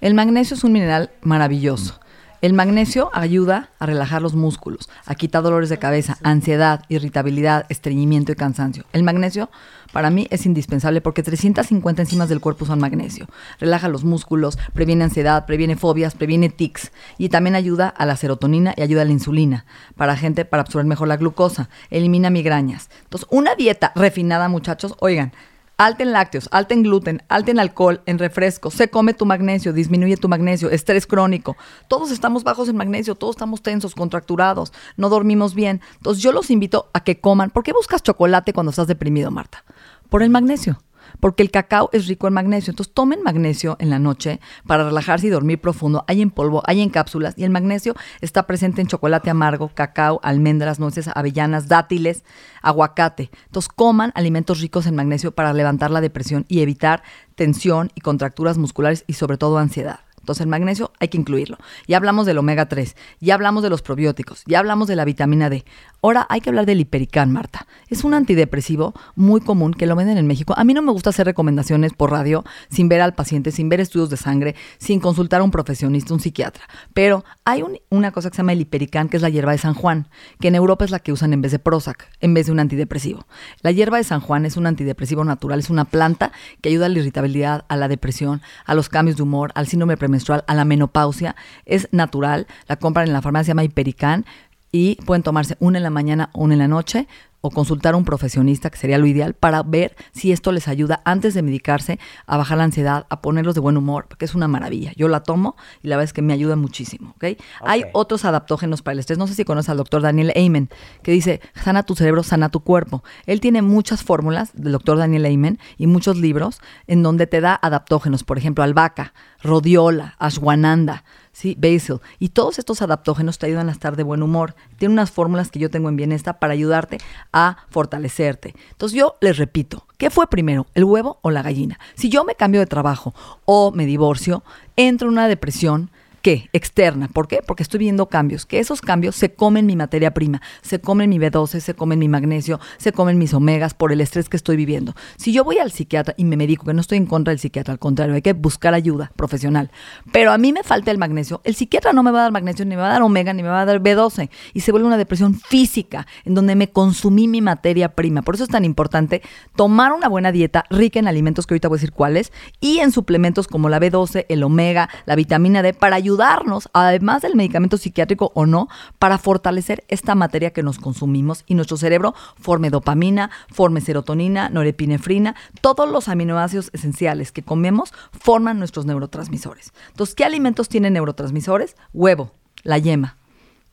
[0.00, 2.00] El magnesio es un mineral maravilloso.
[2.40, 8.30] El magnesio ayuda a relajar los músculos, a quitar dolores de cabeza, ansiedad, irritabilidad, estreñimiento
[8.30, 8.84] y cansancio.
[8.92, 9.50] El magnesio
[9.92, 13.26] para mí es indispensable porque 350 enzimas del cuerpo son magnesio.
[13.58, 18.72] Relaja los músculos, previene ansiedad, previene fobias, previene tics y también ayuda a la serotonina
[18.76, 19.64] y ayuda a la insulina
[19.96, 22.88] para gente para absorber mejor la glucosa, elimina migrañas.
[23.02, 25.32] Entonces, una dieta refinada, muchachos, oigan,
[25.78, 29.72] alta en lácteos, alta en gluten, alta en alcohol, en refresco, se come tu magnesio,
[29.72, 31.56] disminuye tu magnesio, estrés crónico.
[31.86, 35.80] Todos estamos bajos en magnesio, todos estamos tensos, contracturados, no dormimos bien.
[35.96, 37.50] Entonces yo los invito a que coman.
[37.50, 39.64] ¿Por qué buscas chocolate cuando estás deprimido, Marta?
[40.10, 40.82] Por el magnesio.
[41.20, 42.70] Porque el cacao es rico en magnesio.
[42.70, 46.04] Entonces tomen magnesio en la noche para relajarse y dormir profundo.
[46.06, 47.34] Hay en polvo, hay en cápsulas.
[47.36, 52.24] Y el magnesio está presente en chocolate amargo, cacao, almendras, nueces, avellanas, dátiles,
[52.62, 53.30] aguacate.
[53.46, 57.02] Entonces coman alimentos ricos en magnesio para levantar la depresión y evitar
[57.34, 60.00] tensión y contracturas musculares y sobre todo ansiedad.
[60.28, 61.56] Entonces el magnesio hay que incluirlo.
[61.86, 65.48] Ya hablamos del omega 3, ya hablamos de los probióticos, ya hablamos de la vitamina
[65.48, 65.64] D.
[66.00, 67.66] Ahora hay que hablar del hipericán, Marta.
[67.88, 70.54] Es un antidepresivo muy común que lo venden en México.
[70.56, 73.80] A mí no me gusta hacer recomendaciones por radio sin ver al paciente, sin ver
[73.80, 76.64] estudios de sangre, sin consultar a un profesionista, un psiquiatra.
[76.94, 79.58] Pero hay un- una cosa que se llama el hipericán, que es la hierba de
[79.58, 80.08] San Juan,
[80.40, 82.60] que en Europa es la que usan en vez de Prozac, en vez de un
[82.60, 83.26] antidepresivo.
[83.62, 86.30] La hierba de San Juan es un antidepresivo natural, es una planta
[86.60, 89.96] que ayuda a la irritabilidad, a la depresión, a los cambios de humor, al síndrome
[89.96, 91.34] premenstrual, a la menopausia.
[91.64, 94.26] Es natural, la compran en la farmacia, se llama hipericán
[94.72, 97.06] y pueden tomarse una en la mañana, una en la noche
[97.48, 101.00] o consultar a un profesionista, que sería lo ideal, para ver si esto les ayuda
[101.06, 104.48] antes de medicarse a bajar la ansiedad, a ponerlos de buen humor, porque es una
[104.48, 104.92] maravilla.
[104.96, 107.38] Yo la tomo y la verdad es que me ayuda muchísimo, ¿ok?
[107.62, 109.18] Hay otros adaptógenos para el estrés.
[109.18, 110.68] No sé si conoces al doctor Daniel Amen,
[111.02, 113.02] que dice, sana tu cerebro, sana tu cuerpo.
[113.24, 117.58] Él tiene muchas fórmulas del doctor Daniel Amen y muchos libros en donde te da
[117.60, 121.56] adaptógenos, por ejemplo, albahaca, rodiola, ashwananda, ¿sí?
[121.56, 122.00] Basil.
[122.18, 124.56] Y todos estos adaptógenos te ayudan a estar de buen humor.
[124.76, 126.98] Tiene unas fórmulas que yo tengo en Bienesta para ayudarte
[127.32, 127.37] a
[127.70, 128.54] fortalecerte.
[128.70, 131.78] Entonces yo les repito, ¿qué fue primero, el huevo o la gallina?
[131.94, 134.42] Si yo me cambio de trabajo o me divorcio,
[134.76, 135.90] entro en una depresión.
[136.22, 136.50] ¿Qué?
[136.52, 137.08] Externa.
[137.08, 137.40] ¿Por qué?
[137.46, 138.44] Porque estoy viendo cambios.
[138.44, 142.08] Que esos cambios se comen mi materia prima, se comen mi B12, se comen mi
[142.08, 144.94] magnesio, se comen mis omegas por el estrés que estoy viviendo.
[145.16, 147.72] Si yo voy al psiquiatra y me medico, que no estoy en contra del psiquiatra,
[147.72, 149.70] al contrario, hay que buscar ayuda profesional.
[150.12, 151.40] Pero a mí me falta el magnesio.
[151.44, 153.42] El psiquiatra no me va a dar magnesio, ni me va a dar omega, ni
[153.42, 154.28] me va a dar B12.
[154.54, 158.22] Y se vuelve una depresión física, en donde me consumí mi materia prima.
[158.22, 159.22] Por eso es tan importante
[159.54, 162.90] tomar una buena dieta rica en alimentos, que ahorita voy a decir cuáles, y en
[162.90, 168.32] suplementos como la B12, el omega, la vitamina D, para ayudarnos, además del medicamento psiquiátrico
[168.34, 168.68] o no,
[168.98, 175.36] para fortalecer esta materia que nos consumimos y nuestro cerebro forme dopamina, forme serotonina, norepinefrina,
[175.60, 179.72] todos los aminoácidos esenciales que comemos forman nuestros neurotransmisores.
[179.90, 181.76] Entonces, ¿qué alimentos tienen neurotransmisores?
[181.92, 183.18] Huevo, la yema,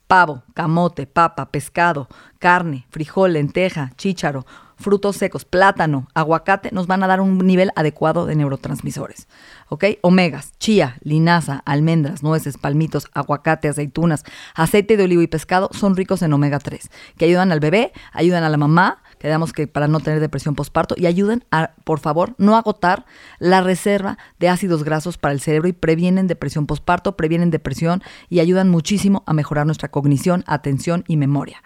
[0.08, 4.46] pavo, camote, papa, pescado, carne, frijol, lenteja, chícharo,
[4.78, 9.28] frutos secos, plátano, aguacate, nos van a dar un nivel adecuado de neurotransmisores.
[9.70, 9.86] ¿Ok?
[10.02, 16.22] Omegas, chía, linaza, almendras, nueces, palmitos, aguacate, aceitunas, aceite de olivo y pescado son ricos
[16.22, 19.88] en omega 3, que ayudan al bebé, ayudan a la mamá, que digamos que para
[19.88, 23.06] no tener depresión postparto, y ayudan a, por favor, no agotar
[23.40, 28.40] la reserva de ácidos grasos para el cerebro y previenen depresión postparto, previenen depresión y
[28.40, 31.64] ayudan muchísimo a mejorar nuestra cognición, atención y memoria.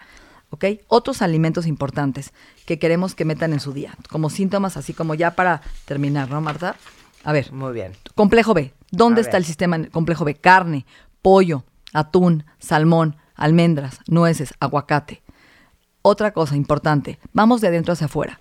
[0.50, 0.64] ¿Ok?
[0.88, 2.32] Otros alimentos importantes
[2.66, 6.40] que queremos que metan en su día, como síntomas, así como ya para terminar, ¿no,
[6.40, 6.76] Marta?
[7.24, 7.92] A ver, Muy bien.
[8.14, 8.72] complejo B.
[8.90, 9.42] ¿Dónde A está ver.
[9.42, 10.34] el sistema en- complejo B?
[10.34, 10.86] Carne,
[11.22, 15.22] pollo, atún, salmón, almendras, nueces, aguacate.
[16.02, 18.38] Otra cosa importante, vamos de adentro hacia afuera.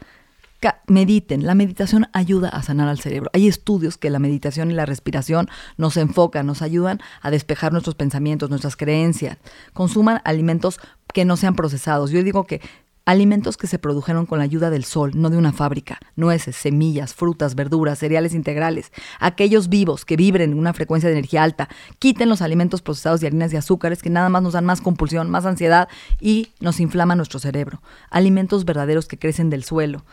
[0.62, 3.30] Ca- mediten, la meditación ayuda a sanar al cerebro.
[3.34, 7.96] Hay estudios que la meditación y la respiración nos enfocan, nos ayudan a despejar nuestros
[7.96, 9.38] pensamientos, nuestras creencias.
[9.74, 10.80] Consuman alimentos
[11.14, 12.12] que no sean procesados.
[12.12, 12.62] Yo digo que
[13.06, 15.98] alimentos que se produjeron con la ayuda del sol, no de una fábrica.
[16.16, 18.92] Nueces, semillas, frutas, verduras, cereales integrales.
[19.20, 21.70] Aquellos vivos que vibren en una frecuencia de energía alta.
[21.98, 25.30] Quiten los alimentos procesados de harinas y azúcares que nada más nos dan más compulsión,
[25.30, 27.82] más ansiedad y nos inflaman nuestro cerebro.
[28.12, 30.04] Alimentos verdaderos que crecen del suelo.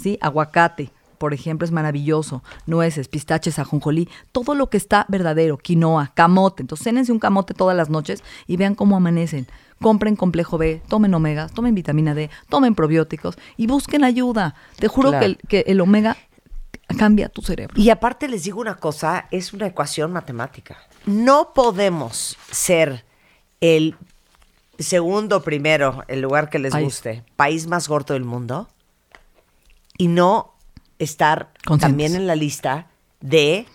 [0.00, 0.18] ¿sí?
[0.22, 2.42] Aguacate, por ejemplo, es maravilloso.
[2.66, 6.62] Nueces, pistaches, ajonjolí, todo lo que está verdadero, quinoa, camote.
[6.62, 9.46] Entonces, cénense un camote todas las noches y vean cómo amanecen.
[9.80, 14.54] Compren complejo B, tomen omegas, tomen vitamina D, tomen probióticos y busquen ayuda.
[14.78, 15.20] Te juro Claro.
[15.20, 16.16] que, el, que el omega
[16.98, 17.74] cambia tu cerebro.
[17.80, 20.78] Y aparte les digo una cosa, es una ecuación matemática.
[21.04, 23.04] No podemos ser
[23.60, 23.96] el
[24.78, 28.68] segundo, primero, el lugar que les guste, país más gordo del mundo
[29.98, 30.54] y no
[30.98, 31.80] estar Conscientes.
[31.80, 32.86] también en la lista
[33.20, 33.66] de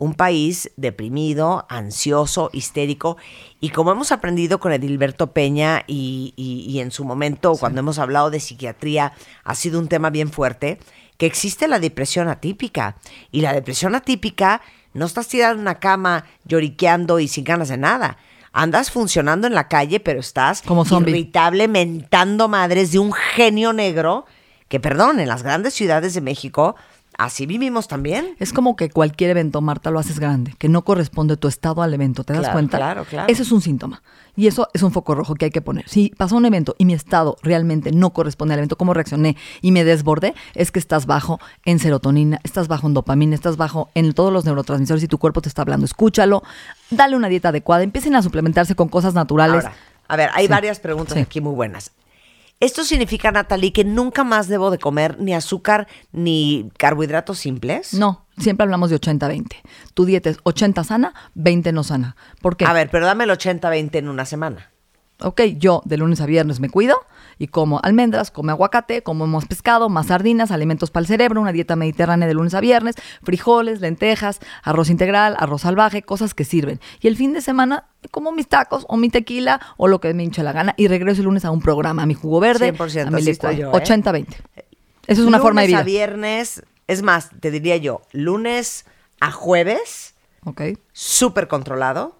[0.00, 3.18] un país deprimido, ansioso, histérico.
[3.60, 7.98] Y como hemos aprendido con Edilberto Peña y, y- y en su momento, cuando hemos
[7.98, 9.12] hablado de psiquiatría,
[9.44, 10.78] ha sido un tema bien fuerte,
[11.18, 12.96] que existe la depresión atípica.
[13.30, 14.62] Y la depresión atípica,
[14.94, 18.16] no estás tirado en una cama lloriqueando y sin ganas de nada.
[18.52, 21.10] Andas funcionando en la calle, pero estás Como zombie.
[21.12, 24.24] irritable, mentando madres de un genio negro,
[24.68, 26.74] que perdón, en las grandes ciudades de México,
[27.20, 28.34] así vivimos también.
[28.38, 31.92] Es como que cualquier evento, Marta, lo haces grande, que no corresponde tu estado al
[31.94, 32.24] evento.
[32.24, 32.78] ¿Te das Claro, cuenta?
[32.78, 33.32] claro, claro.
[33.32, 34.02] Eso es un síntoma.
[34.36, 35.86] Y eso es un foco rojo que hay que poner.
[35.88, 39.70] Si pasó un evento y mi estado realmente no corresponde al evento, cómo reaccioné y
[39.72, 44.12] me desbordé, es que estás bajo en serotonina, estás bajo en dopamina, estás bajo en
[44.14, 45.84] todos los neurotransmisores y tu cuerpo te está hablando.
[45.84, 46.42] Escúchalo,
[46.90, 49.64] dale una dieta adecuada, empiecen a suplementarse con cosas naturales.
[49.64, 49.76] Ahora,
[50.08, 50.50] a ver, hay Sí.
[50.50, 51.20] varias preguntas Sí.
[51.20, 51.90] aquí muy buenas.
[52.60, 57.94] Esto significa, Natalie, que nunca más debo de comer ni azúcar ni carbohidratos simples.
[57.94, 59.56] No, siempre hablamos de 80-20.
[59.94, 62.16] Tu dieta es 80 sana, 20 no sana.
[62.42, 62.66] ¿Por qué?
[62.66, 64.70] A ver, pero dame el 80-20 en una semana.
[65.20, 66.96] ok, yo de lunes a viernes me cuido
[67.40, 71.52] y como almendras, como aguacate, como más pescado, más sardinas, alimentos para el cerebro, una
[71.52, 76.80] dieta mediterránea de lunes a viernes, frijoles, lentejas, arroz integral, arroz salvaje, cosas que sirven.
[77.00, 80.22] Y el fin de semana como mis tacos o mi tequila o lo que me
[80.22, 83.06] hinche la gana y regreso el lunes a un programa, a mi jugo verde, 100%
[83.06, 83.56] a mi licuado.
[83.56, 83.72] yo, ¿eh?
[83.72, 84.26] 80-20.
[85.06, 85.78] Esa es una forma de Lunes vida.
[85.80, 88.84] a viernes, es más, te diría yo, lunes
[89.18, 90.60] a jueves, Ok.
[90.92, 92.16] súper controlado.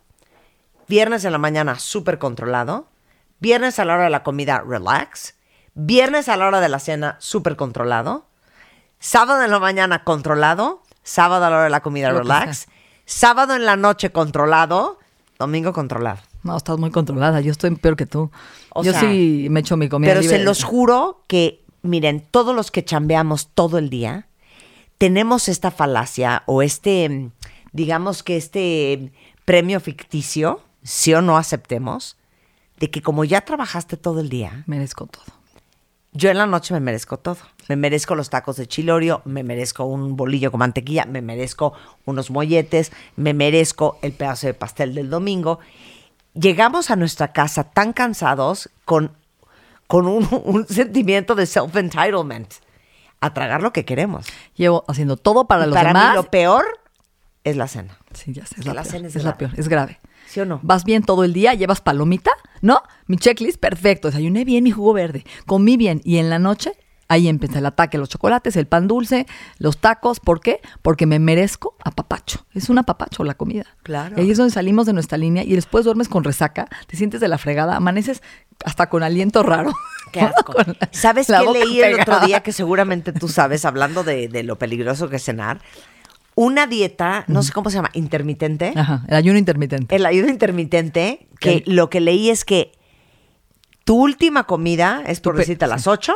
[0.88, 2.86] Viernes en la mañana, súper controlado.
[3.40, 5.34] Viernes a la hora de la comida, relax.
[5.74, 8.26] Viernes a la hora de la cena, súper controlado.
[8.98, 10.82] Sábado en la mañana, controlado.
[11.02, 12.68] Sábado a la hora de la comida, Lo relax.
[13.06, 14.98] Sábado en la noche, controlado.
[15.38, 16.20] Domingo, controlado.
[16.42, 17.40] No, estás muy controlada.
[17.40, 18.30] Yo estoy peor que tú.
[18.74, 20.12] O yo sea, sí me echo mi comida.
[20.12, 24.26] Pero se los juro que, miren, todos los que chambeamos todo el día,
[24.98, 27.30] tenemos esta falacia o este, mm,
[27.72, 29.12] digamos que este
[29.46, 32.16] premio ficticio, sí o no aceptemos,
[32.80, 35.24] de que como ya trabajaste todo el día, Merezco todo.
[36.12, 37.36] yo en la noche me merezco todo.
[37.68, 41.72] Me merezco los tacos de chilorio, me merezco un bolillo con mantequilla, me merezco
[42.04, 45.60] unos molletes, me merezco el pedazo de pastel del domingo.
[46.34, 49.12] Llegamos a nuestra casa tan cansados con,
[49.86, 52.48] con un, un sentimiento de self-entitlement
[53.20, 54.26] a tragar lo que queremos.
[54.56, 56.10] Llevo haciendo todo para los para demás.
[56.10, 56.64] mí lo peor
[57.44, 57.98] es la cena.
[58.14, 58.56] Sí, ya sé.
[58.60, 60.00] Es la, la peor, cena es es la peor, es grave.
[60.30, 60.60] ¿Sí o no?
[60.62, 62.30] Vas bien todo el día, llevas palomita,
[62.62, 62.82] ¿no?
[63.08, 64.06] Mi checklist, perfecto.
[64.08, 66.00] Desayuné bien mi jugo verde, comí bien.
[66.04, 66.72] Y en la noche,
[67.08, 69.26] ahí empieza el ataque, los chocolates, el pan dulce,
[69.58, 70.20] los tacos.
[70.20, 70.60] ¿Por qué?
[70.82, 72.46] Porque me merezco apapacho.
[72.54, 73.64] Es un apapacho la comida.
[73.82, 74.14] Claro.
[74.16, 77.20] Y ahí es donde salimos de nuestra línea y después duermes con resaca, te sientes
[77.20, 78.22] de la fregada, amaneces
[78.64, 79.72] hasta con aliento raro.
[80.12, 80.52] Qué asco.
[80.64, 84.58] La- ¿Sabes qué leí el otro día que seguramente tú sabes, hablando de, de lo
[84.58, 85.60] peligroso que es cenar?
[86.34, 88.72] Una dieta, no sé cómo se llama, intermitente.
[88.76, 89.94] Ajá, el ayuno intermitente.
[89.94, 92.72] El ayuno intermitente, que lo que leí es que
[93.84, 96.14] tu última comida es por decirte a las 8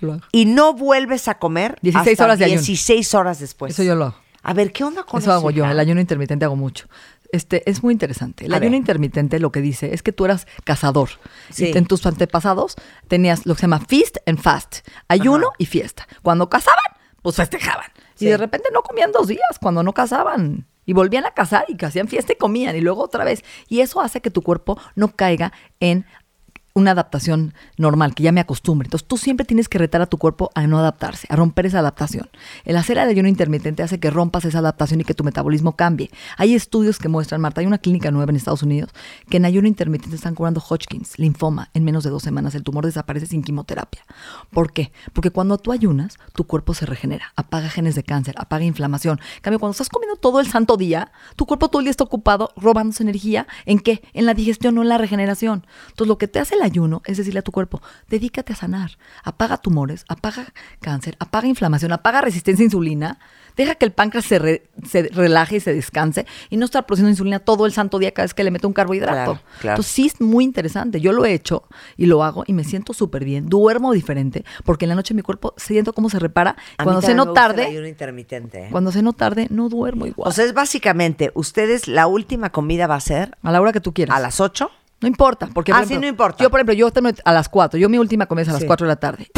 [0.00, 0.22] Lo hago.
[0.32, 2.60] y no vuelves a comer 16 hasta horas de ayuno.
[2.60, 3.72] 16 horas después.
[3.72, 4.16] Eso yo lo hago.
[4.44, 5.30] A ver, ¿qué onda con eso?
[5.30, 6.86] Eso hago yo, el ayuno intermitente hago mucho.
[7.30, 8.44] Este, es muy interesante.
[8.44, 8.78] El A ayuno ver.
[8.78, 11.08] intermitente lo que dice es que tú eras cazador.
[11.50, 11.70] Sí.
[11.72, 12.74] Y en tus antepasados
[13.08, 14.78] tenías lo que se llama feast and fast,
[15.08, 15.56] ayuno Ajá.
[15.58, 16.06] y fiesta.
[16.22, 16.84] Cuando cazaban,
[17.22, 17.86] pues festejaban.
[18.22, 18.28] Sí.
[18.28, 20.66] Y de repente no comían dos días cuando no cazaban.
[20.84, 23.44] Y volvían a cazar y que hacían fiesta y comían y luego otra vez.
[23.68, 26.04] Y eso hace que tu cuerpo no caiga en
[26.74, 28.86] una adaptación normal, que ya me acostumbre.
[28.86, 31.80] Entonces tú siempre tienes que retar a tu cuerpo a no adaptarse, a romper esa
[31.80, 32.30] adaptación.
[32.64, 36.10] El hacer el ayuno intermitente hace que rompas esa adaptación y que tu metabolismo cambie.
[36.36, 38.90] Hay estudios que muestran, Marta, hay una clínica nueva en Estados Unidos
[39.28, 42.54] que en ayuno intermitente están curando Hodgkins, linfoma, en menos de dos semanas.
[42.54, 44.02] El tumor desaparece sin quimioterapia.
[44.50, 44.92] ¿Por qué?
[45.12, 49.20] Porque cuando tú ayunas, tu cuerpo se regenera, apaga genes de cáncer, apaga inflamación.
[49.40, 52.50] Cambio, cuando estás comiendo todo el santo día, tu cuerpo todo el día está ocupado
[52.56, 53.46] robándose energía.
[53.66, 54.02] ¿En qué?
[54.12, 55.66] En la digestión, no en la regeneración.
[55.88, 58.92] Entonces, lo que te hace el ayuno es decirle a tu cuerpo, dedícate a sanar,
[59.24, 63.18] apaga tumores, apaga cáncer, apaga inflamación, apaga resistencia a insulina,
[63.56, 67.10] deja que el páncreas se, re- se relaje y se descanse y no estar produciendo
[67.10, 69.12] insulina todo el santo día cada vez que le meto un carbohidrato.
[69.34, 69.74] Claro, claro.
[69.74, 71.00] Entonces, sí es muy interesante.
[71.00, 71.64] Yo lo he hecho
[71.96, 73.46] y lo hago y me siento súper bien.
[73.48, 76.56] Duermo diferente porque en la noche mi cuerpo siento cómo se repara.
[76.78, 78.66] A Cuando gusta el tarde, ayuno intermitente.
[78.66, 78.68] ¿eh?
[78.70, 80.28] cuando ceno tarde, no duermo igual.
[80.28, 83.80] O sea, es básicamente, ustedes, la última comida va a ser a la hora que
[83.80, 84.16] tú quieras.
[84.16, 84.70] a las 8.
[85.02, 86.42] No importa, porque por sí, ejemplo, no importa.
[86.42, 87.78] Yo, por ejemplo, yo termino a las 4.
[87.78, 88.66] Yo mi última comida es a las Sí.
[88.66, 89.28] 4 de la tarde.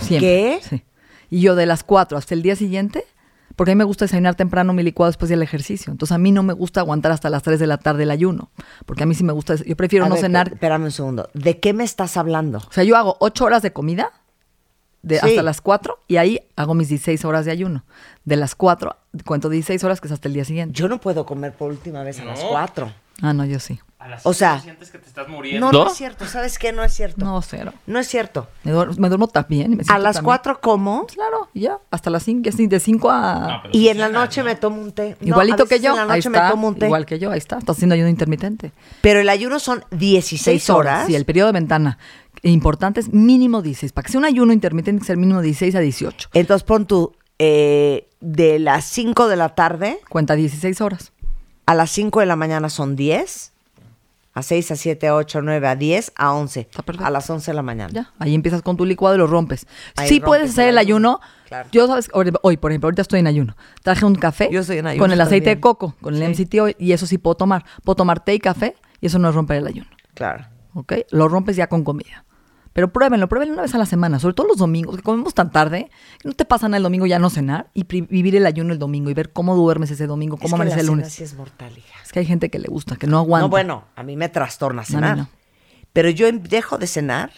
[0.00, 0.28] Siempre.
[0.28, 0.60] ¿Qué?
[0.68, 0.82] Sí.
[1.30, 3.04] Y yo de las 4 hasta el día siguiente,
[3.54, 5.92] porque a mí me gusta desayunar temprano mi licuado después del ejercicio.
[5.92, 8.50] Entonces a mí no me gusta aguantar hasta las 3 de la tarde el ayuno,
[8.86, 10.48] porque a mí sí me gusta, yo prefiero A no ver, cenar.
[10.54, 11.28] Espérame un segundo.
[11.34, 12.58] ¿De qué me estás hablando?
[12.58, 14.12] O sea, yo hago 8 horas de comida
[15.02, 15.26] de Sí.
[15.28, 17.84] hasta las 4 y ahí hago mis 16 horas de ayuno.
[18.24, 20.74] De las 4 cuento 16 horas que es hasta el día siguiente.
[20.74, 22.90] Yo no puedo comer por última vez a las 4.
[23.22, 23.78] Ah, no, yo sí.
[24.00, 25.70] A las O sea, sientes que te estás muriendo.
[25.70, 26.24] No, no es cierto.
[26.26, 26.72] ¿Sabes qué?
[26.72, 27.22] No es cierto.
[27.22, 27.74] No, cero.
[27.86, 28.48] No es cierto.
[28.64, 29.76] Me duermo, me duermo también.
[29.76, 33.60] me A las también- 4 como Claro, y ya, hasta las 5, de 5 a...
[33.64, 34.46] No, y en la noche ¿no?
[34.46, 35.18] me tomo un té.
[35.20, 36.86] Igualito que yo, En la ahí noche está, me tomo un té.
[36.86, 38.72] igual que yo, ahí está, estás haciendo ayuno intermitente.
[39.02, 41.06] Pero el ayuno son 16 horas.
[41.06, 41.98] Sí, el periodo de ventana
[42.42, 43.92] importante es mínimo 16.
[43.92, 46.30] Para que sea un ayuno intermitente tiene que ser mínimo 16 a 18.
[46.32, 51.12] Entonces pon tú eh, de las 5 de la tarde Cuenta 16 horas.
[51.66, 53.52] a las 5 de la mañana son 10.
[54.32, 56.60] A 6, a 7, a 8, a 9, a 10, a 11.
[56.60, 57.06] Está perfecto.
[57.06, 57.92] A las 11 de la mañana.
[57.92, 59.66] Ya, ahí empiezas con tu licuado y lo rompes.
[59.96, 61.20] Ahí sí rompes puedes hacer el ayuno.
[61.48, 61.68] claro.
[61.72, 63.56] Yo, sabes, hoy, hoy, por ejemplo, ahorita estoy en ayuno.
[63.82, 66.54] Traje un café Yo estoy en ayuno con el aceite de coco, con el MCT
[66.60, 67.64] oil, y eso sí puedo tomar.
[67.84, 69.88] Puedo tomar té y café y eso no es romper el ayuno.
[70.14, 70.46] Claro.
[70.74, 70.92] ¿Ok?
[71.10, 72.24] Lo rompes ya con comida.
[72.72, 75.50] Pero pruébenlo, pruébenlo una vez a la semana, sobre todo los domingos, que comemos tan
[75.50, 78.72] tarde, que no te pasa nada el domingo ya no cenar y vivir el ayuno
[78.72, 81.12] el domingo y ver cómo duermes ese domingo, cómo amaneces el lunes.
[81.12, 81.94] sí es mortal, hija.
[82.04, 83.46] Es que hay gente que le gusta, que no aguanta.
[83.46, 85.16] No, bueno, a mí me trastorna cenar.
[85.18, 85.28] no.
[85.92, 87.32] Pero yo dejo de cenar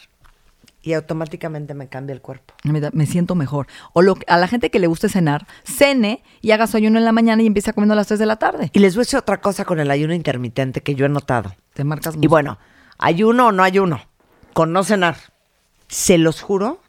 [0.82, 2.54] y automáticamente me cambia el cuerpo.
[2.64, 3.68] Me, siento mejor.
[3.94, 6.98] O lo, que- a la gente que le guste cenar, cene y haga su ayuno
[6.98, 8.68] en la mañana y empieza comiendo a las 3 de la tarde.
[8.74, 11.54] Y les voy a decir otra cosa con el ayuno intermitente que yo he notado.
[11.72, 12.28] Te marcas Y mucho.
[12.30, 12.58] bueno,
[12.98, 14.00] ayuno o no ayuno,
[14.52, 15.16] con no cenar,
[15.88, 16.80] se los juro,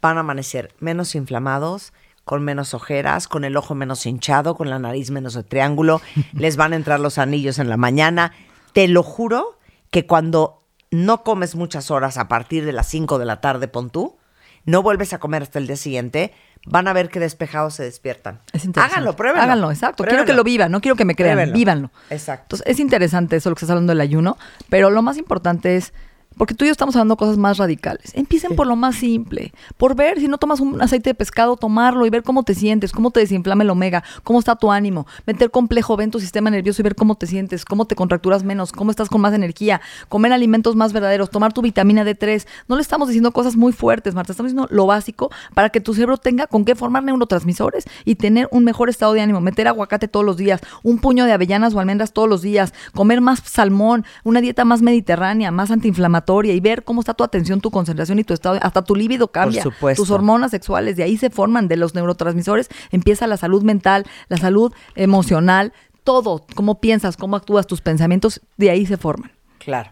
[0.00, 1.92] van a amanecer menos inflamados,
[2.24, 6.00] con menos ojeras, con el ojo menos hinchado, con la nariz menos de triángulo,
[6.32, 8.32] les van a entrar los anillos en la mañana.
[8.72, 9.58] Te lo juro
[9.90, 13.90] que cuando no comes muchas horas a partir de las 5 de la tarde, pon
[13.90, 14.18] tú,
[14.64, 16.34] no vuelves a comer hasta el día siguiente,
[16.66, 18.40] van a ver que despejados se despiertan.
[18.52, 18.94] Es interesante.
[18.94, 19.42] Háganlo, pruébenlo.
[19.42, 20.04] Háganlo, exacto.
[20.04, 21.54] Quiero que lo vivan, no quiero que me crean, Pruébenlo.
[21.54, 21.90] vívanlo.
[22.10, 22.56] Exacto.
[22.56, 24.36] Entonces, es interesante eso lo que estás hablando del ayuno,
[24.68, 25.94] pero lo más importante es,
[26.38, 28.14] porque tú y yo estamos hablando de cosas más radicales.
[28.14, 32.06] Empiecen por lo más simple, por ver si no tomas un aceite de pescado, tomarlo
[32.06, 35.50] y ver cómo te sientes, cómo te desinflama el omega, cómo está tu ánimo, meter
[35.50, 38.90] complejo, ven tu sistema nervioso y ver cómo te sientes, cómo te contracturas menos, cómo
[38.90, 42.46] estás con más energía, comer alimentos más verdaderos, tomar tu vitamina D3.
[42.68, 45.92] No le estamos diciendo cosas muy fuertes, Marta, estamos diciendo lo básico para que tu
[45.92, 50.06] cerebro tenga con qué formar neurotransmisores y tener un mejor estado de ánimo, meter aguacate
[50.06, 54.04] todos los días, un puño de avellanas o almendras todos los días, comer más salmón,
[54.22, 58.24] una dieta más mediterránea, más antiinflamatoria y ver cómo está tu atención, tu concentración y
[58.24, 60.02] tu estado, hasta tu líbido cambia, supuesto.
[60.02, 64.36] tus hormonas sexuales, de ahí se forman, de los neurotransmisores empieza la salud mental, la
[64.36, 65.72] salud emocional,
[66.04, 69.32] todo, cómo piensas, cómo actúas, tus pensamientos, de ahí se forman.
[69.58, 69.90] Claro.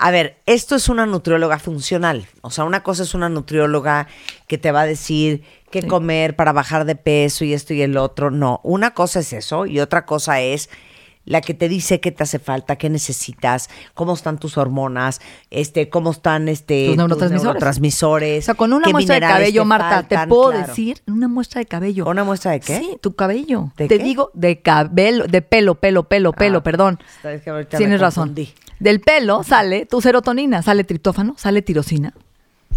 [0.00, 2.26] A ver, esto es una nutrióloga funcional.
[2.42, 4.06] O sea, una cosa es una nutrióloga
[4.46, 5.42] que te va a decir
[5.72, 5.88] qué Sí.
[5.88, 8.30] comer para bajar de peso y esto y el otro.
[8.30, 10.70] No, una cosa es eso y otra cosa es
[11.24, 15.88] la que te dice qué te hace falta, qué necesitas, cómo están tus hormonas, este,
[15.90, 17.44] cómo están este, Tus neurotransmisores.
[17.44, 20.66] neurotransmisores, O sea, con una muestra de cabello, Marta, te puedo claro.
[20.66, 22.04] decir, una muestra de cabello.
[22.04, 22.78] ¿Con una muestra de qué?
[22.78, 23.72] Sí, tu cabello.
[23.76, 24.04] ¿De Te qué?
[24.04, 26.98] digo de cabello, de pelo, pelo, pelo, pelo, Ah, perdón.
[27.22, 28.34] que ahorita me Tienes razón.
[28.80, 32.14] Del pelo sale tu serotonina, sale triptófano, sale tirosina,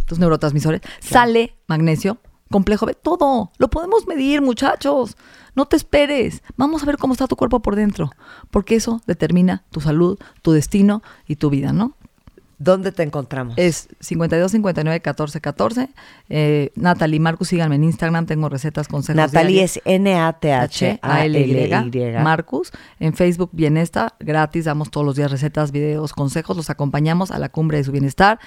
[0.06, 2.18] tus neurotransmisores, sale magnesio,
[2.52, 3.52] complejo B, todo.
[3.58, 5.18] Lo podemos medir, muchachos.
[5.56, 6.43] No te esperes.
[6.56, 8.12] Vamos a ver cómo está tu cuerpo por dentro,
[8.52, 11.95] porque eso determina tu salud, tu destino y tu vida, ¿no?
[12.64, 13.56] ¿Dónde te encontramos?
[13.58, 15.89] Es 52 59 14 14.
[16.30, 19.18] Eh, Natalie Marcus, síganme en Instagram, tengo recetas, consejos.
[19.18, 19.78] Natalie diarios.
[19.78, 21.74] es N-A-T-H-A-L-Y.
[21.74, 22.72] H-A-L-Y, Marcus.
[22.99, 27.49] En Facebook, Bienesta, gratis, damos todos los días recetas, videos, consejos, los acompañamos a la
[27.49, 28.39] cumbre de su bienestar.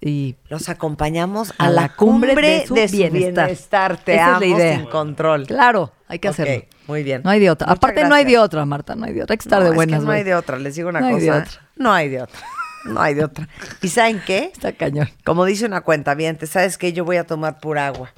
[0.00, 3.96] Y Los acompañamos a, la cumbre, de su, bienestar.
[3.96, 4.76] Te Esa es la idea.
[4.78, 5.46] sin control.
[5.46, 6.64] Claro, hay que hacerlo.
[6.86, 7.22] muy bien.
[7.24, 7.66] No hay de otra.
[7.66, 9.34] Muchas Aparte, no hay de otra, Marta, no hay de otra.
[9.34, 10.02] Hay que estar No, de es que buenas.
[10.04, 11.38] no hay de otra, les digo una No hay de cosa.
[11.42, 11.70] otra.
[11.76, 12.40] No hay de otra.
[12.84, 13.48] No hay de otra.
[13.82, 14.50] ¿Y saben qué?
[14.52, 15.08] Está cañón.
[15.24, 16.92] Como dice una cuenta bien, ¿sabes qué?
[16.92, 18.12] Yo voy a tomar pura agua.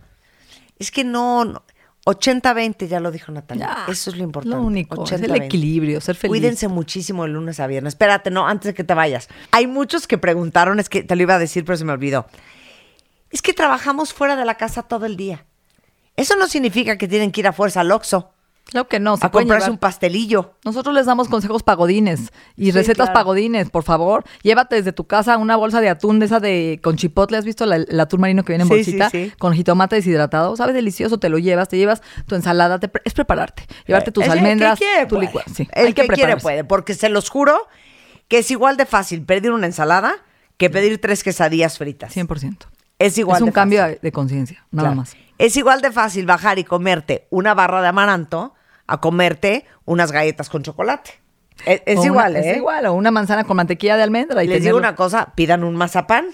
[0.78, 1.62] Es que no, no
[2.04, 3.84] 80-20, ya lo dijo Natalia.
[3.86, 4.56] Ya, Eso es lo importante.
[4.56, 5.44] lo único, es el 80-20.
[5.44, 6.30] equilibrio, ser feliz.
[6.30, 7.94] Cuídense muchísimo el lunes a viernes.
[7.94, 9.28] Espérate, no, antes de que te vayas.
[9.50, 12.26] Hay muchos que preguntaron, es que te lo iba a decir, pero se me olvidó.
[13.30, 15.44] Es que trabajamos fuera de la casa todo el día.
[16.16, 18.32] Eso no significa que tienen que ir a fuerza al Oxxo
[18.64, 19.16] Claro que no.
[19.16, 19.70] se a comprarse llevar.
[19.72, 20.54] un pastelillo.
[20.64, 23.12] Nosotros les damos consejos pagodines y Sí, recetas claro.
[23.14, 24.22] pagodines, por favor.
[24.42, 27.36] Llévate desde tu casa una bolsa de atún de esa de con chipotle.
[27.36, 29.10] ¿Has visto la- el atún marino que viene en Sí, bolsita?
[29.10, 29.32] sí, sí.
[29.38, 30.56] Con jitomate deshidratado.
[30.56, 32.78] Sabe delicioso, te lo llevas, te llevas tu ensalada.
[32.78, 33.66] te pre- es prepararte.
[33.88, 35.26] Llevarte tus Ese, el almendras, que quiere tu puede.
[35.26, 37.66] licua- sí, el hay que, quiere puede, porque se los juro
[38.28, 40.14] que es igual de fácil pedir una ensalada
[40.56, 42.12] que pedir tres quesadillas fritas.
[42.12, 42.68] 100%.
[43.00, 43.94] Es igual es un de cambio fácil.
[43.96, 44.96] de, de conciencia, nada Claro.
[45.00, 45.16] más.
[45.40, 48.54] Es igual de fácil bajar y comerte una barra de amaranto
[48.86, 51.12] a comerte unas galletas con chocolate.
[51.66, 52.50] Es, es una- igual, ¿eh?
[52.50, 54.42] Es igual, o una manzana con mantequilla de almendra.
[54.44, 56.26] Y Les digo una cosa, pidan un mazapán.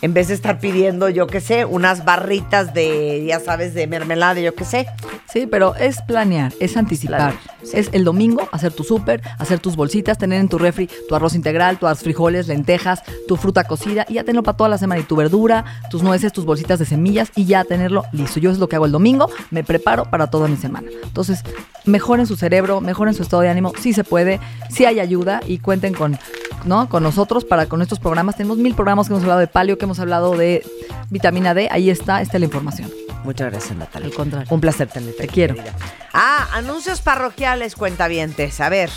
[0.00, 4.40] En vez de estar pidiendo, yo qué sé, unas barritas de, ya sabes, de mermelada,
[4.40, 4.86] yo qué sé.
[5.32, 7.18] Sí, pero es planear, es anticipar.
[7.18, 7.70] Planear, sí.
[7.74, 11.34] Es el domingo hacer tu súper, hacer tus bolsitas, tener en tu refri tu arroz
[11.34, 15.00] integral, tus frijoles, lentejas, tu fruta cocida y ya tenerlo para toda la semana.
[15.00, 18.38] Y tu verdura, tus nueces, tus bolsitas de semillas y ya tenerlo listo.
[18.40, 20.88] Yo es lo que hago el domingo, me preparo para toda mi semana.
[21.02, 21.42] Entonces,
[21.84, 23.72] mejoren su cerebro, mejoren su estado de ánimo.
[23.80, 24.38] Sí se puede,
[24.70, 26.18] sí hay ayuda y cuenten con,
[26.64, 26.88] ¿no?
[26.88, 28.36] con nosotros para con estos programas.
[28.36, 30.64] Tenemos mil programas que hemos hablado de palio, que hemos hablado de
[31.10, 31.68] vitamina D.
[31.70, 32.90] Ahí está, está la información.
[33.24, 34.08] Muchas gracias, Natalia.
[34.08, 34.48] Al contrario.
[34.50, 35.18] Un placer tenerte.
[35.18, 35.54] Te aquí, quiero.
[35.54, 35.74] querida.
[36.12, 38.60] Ah, anuncios parroquiales, cuentavientes.
[38.60, 38.90] A ver,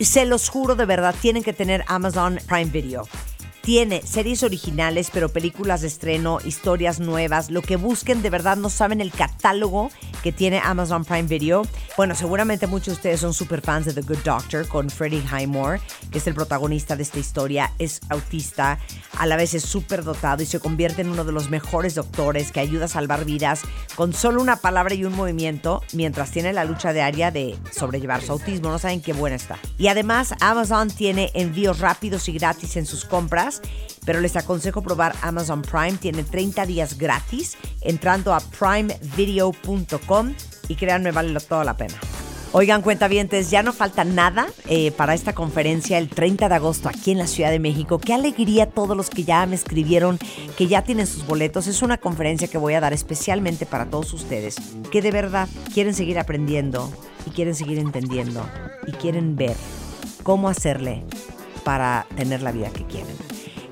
[0.00, 3.06] se los juro de verdad, tienen que tener Amazon Prime Video.
[3.64, 8.68] Tiene series originales, pero películas de estreno, historias nuevas, lo que busquen, de verdad no
[8.68, 9.90] saben el catálogo
[10.22, 11.62] que tiene Amazon Prime Video.
[11.96, 15.80] Bueno, seguramente muchos de ustedes son super fans de The Good Doctor con Freddie Highmore,
[16.10, 17.72] que es el protagonista de esta historia.
[17.78, 18.78] Es autista,
[19.16, 22.52] a la vez es súper dotado y se convierte en uno de los mejores doctores
[22.52, 23.62] que ayuda a salvar vidas
[23.94, 28.32] con solo una palabra y un movimiento mientras tiene la lucha diaria de sobrellevar su
[28.32, 28.68] autismo.
[28.68, 29.58] No saben qué buena está.
[29.78, 33.53] Y además, Amazon tiene envíos rápidos y gratis en sus compras
[34.04, 35.98] pero les aconsejo probar Amazon Prime.
[35.98, 40.34] Tiene 30 días gratis entrando a primevideo.com
[40.68, 41.94] y créanme, vale toda la pena.
[42.56, 47.10] Oigan, cuentavientes, ya no falta nada eh, para esta conferencia el 30 de agosto aquí
[47.10, 47.98] en la Ciudad de México.
[47.98, 50.20] Qué alegría todos los que ya me escribieron,
[50.56, 51.66] que ya tienen sus boletos.
[51.66, 54.54] Es una conferencia que voy a dar especialmente para todos ustedes,
[54.92, 56.92] que de verdad quieren seguir aprendiendo
[57.26, 58.48] y quieren seguir entendiendo
[58.86, 59.56] y quieren ver
[60.22, 61.02] cómo hacerle
[61.64, 63.33] para tener la vida que quieren.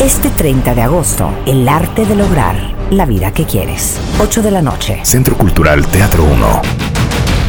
[0.00, 2.54] Este 30 de agosto, el arte de lograr
[2.92, 3.98] la vida que quieres.
[4.20, 5.00] 8 de la noche.
[5.02, 6.62] Centro Cultural Teatro 1.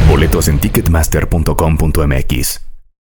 [0.09, 2.68] Boletos en ticketmaster.com.mx.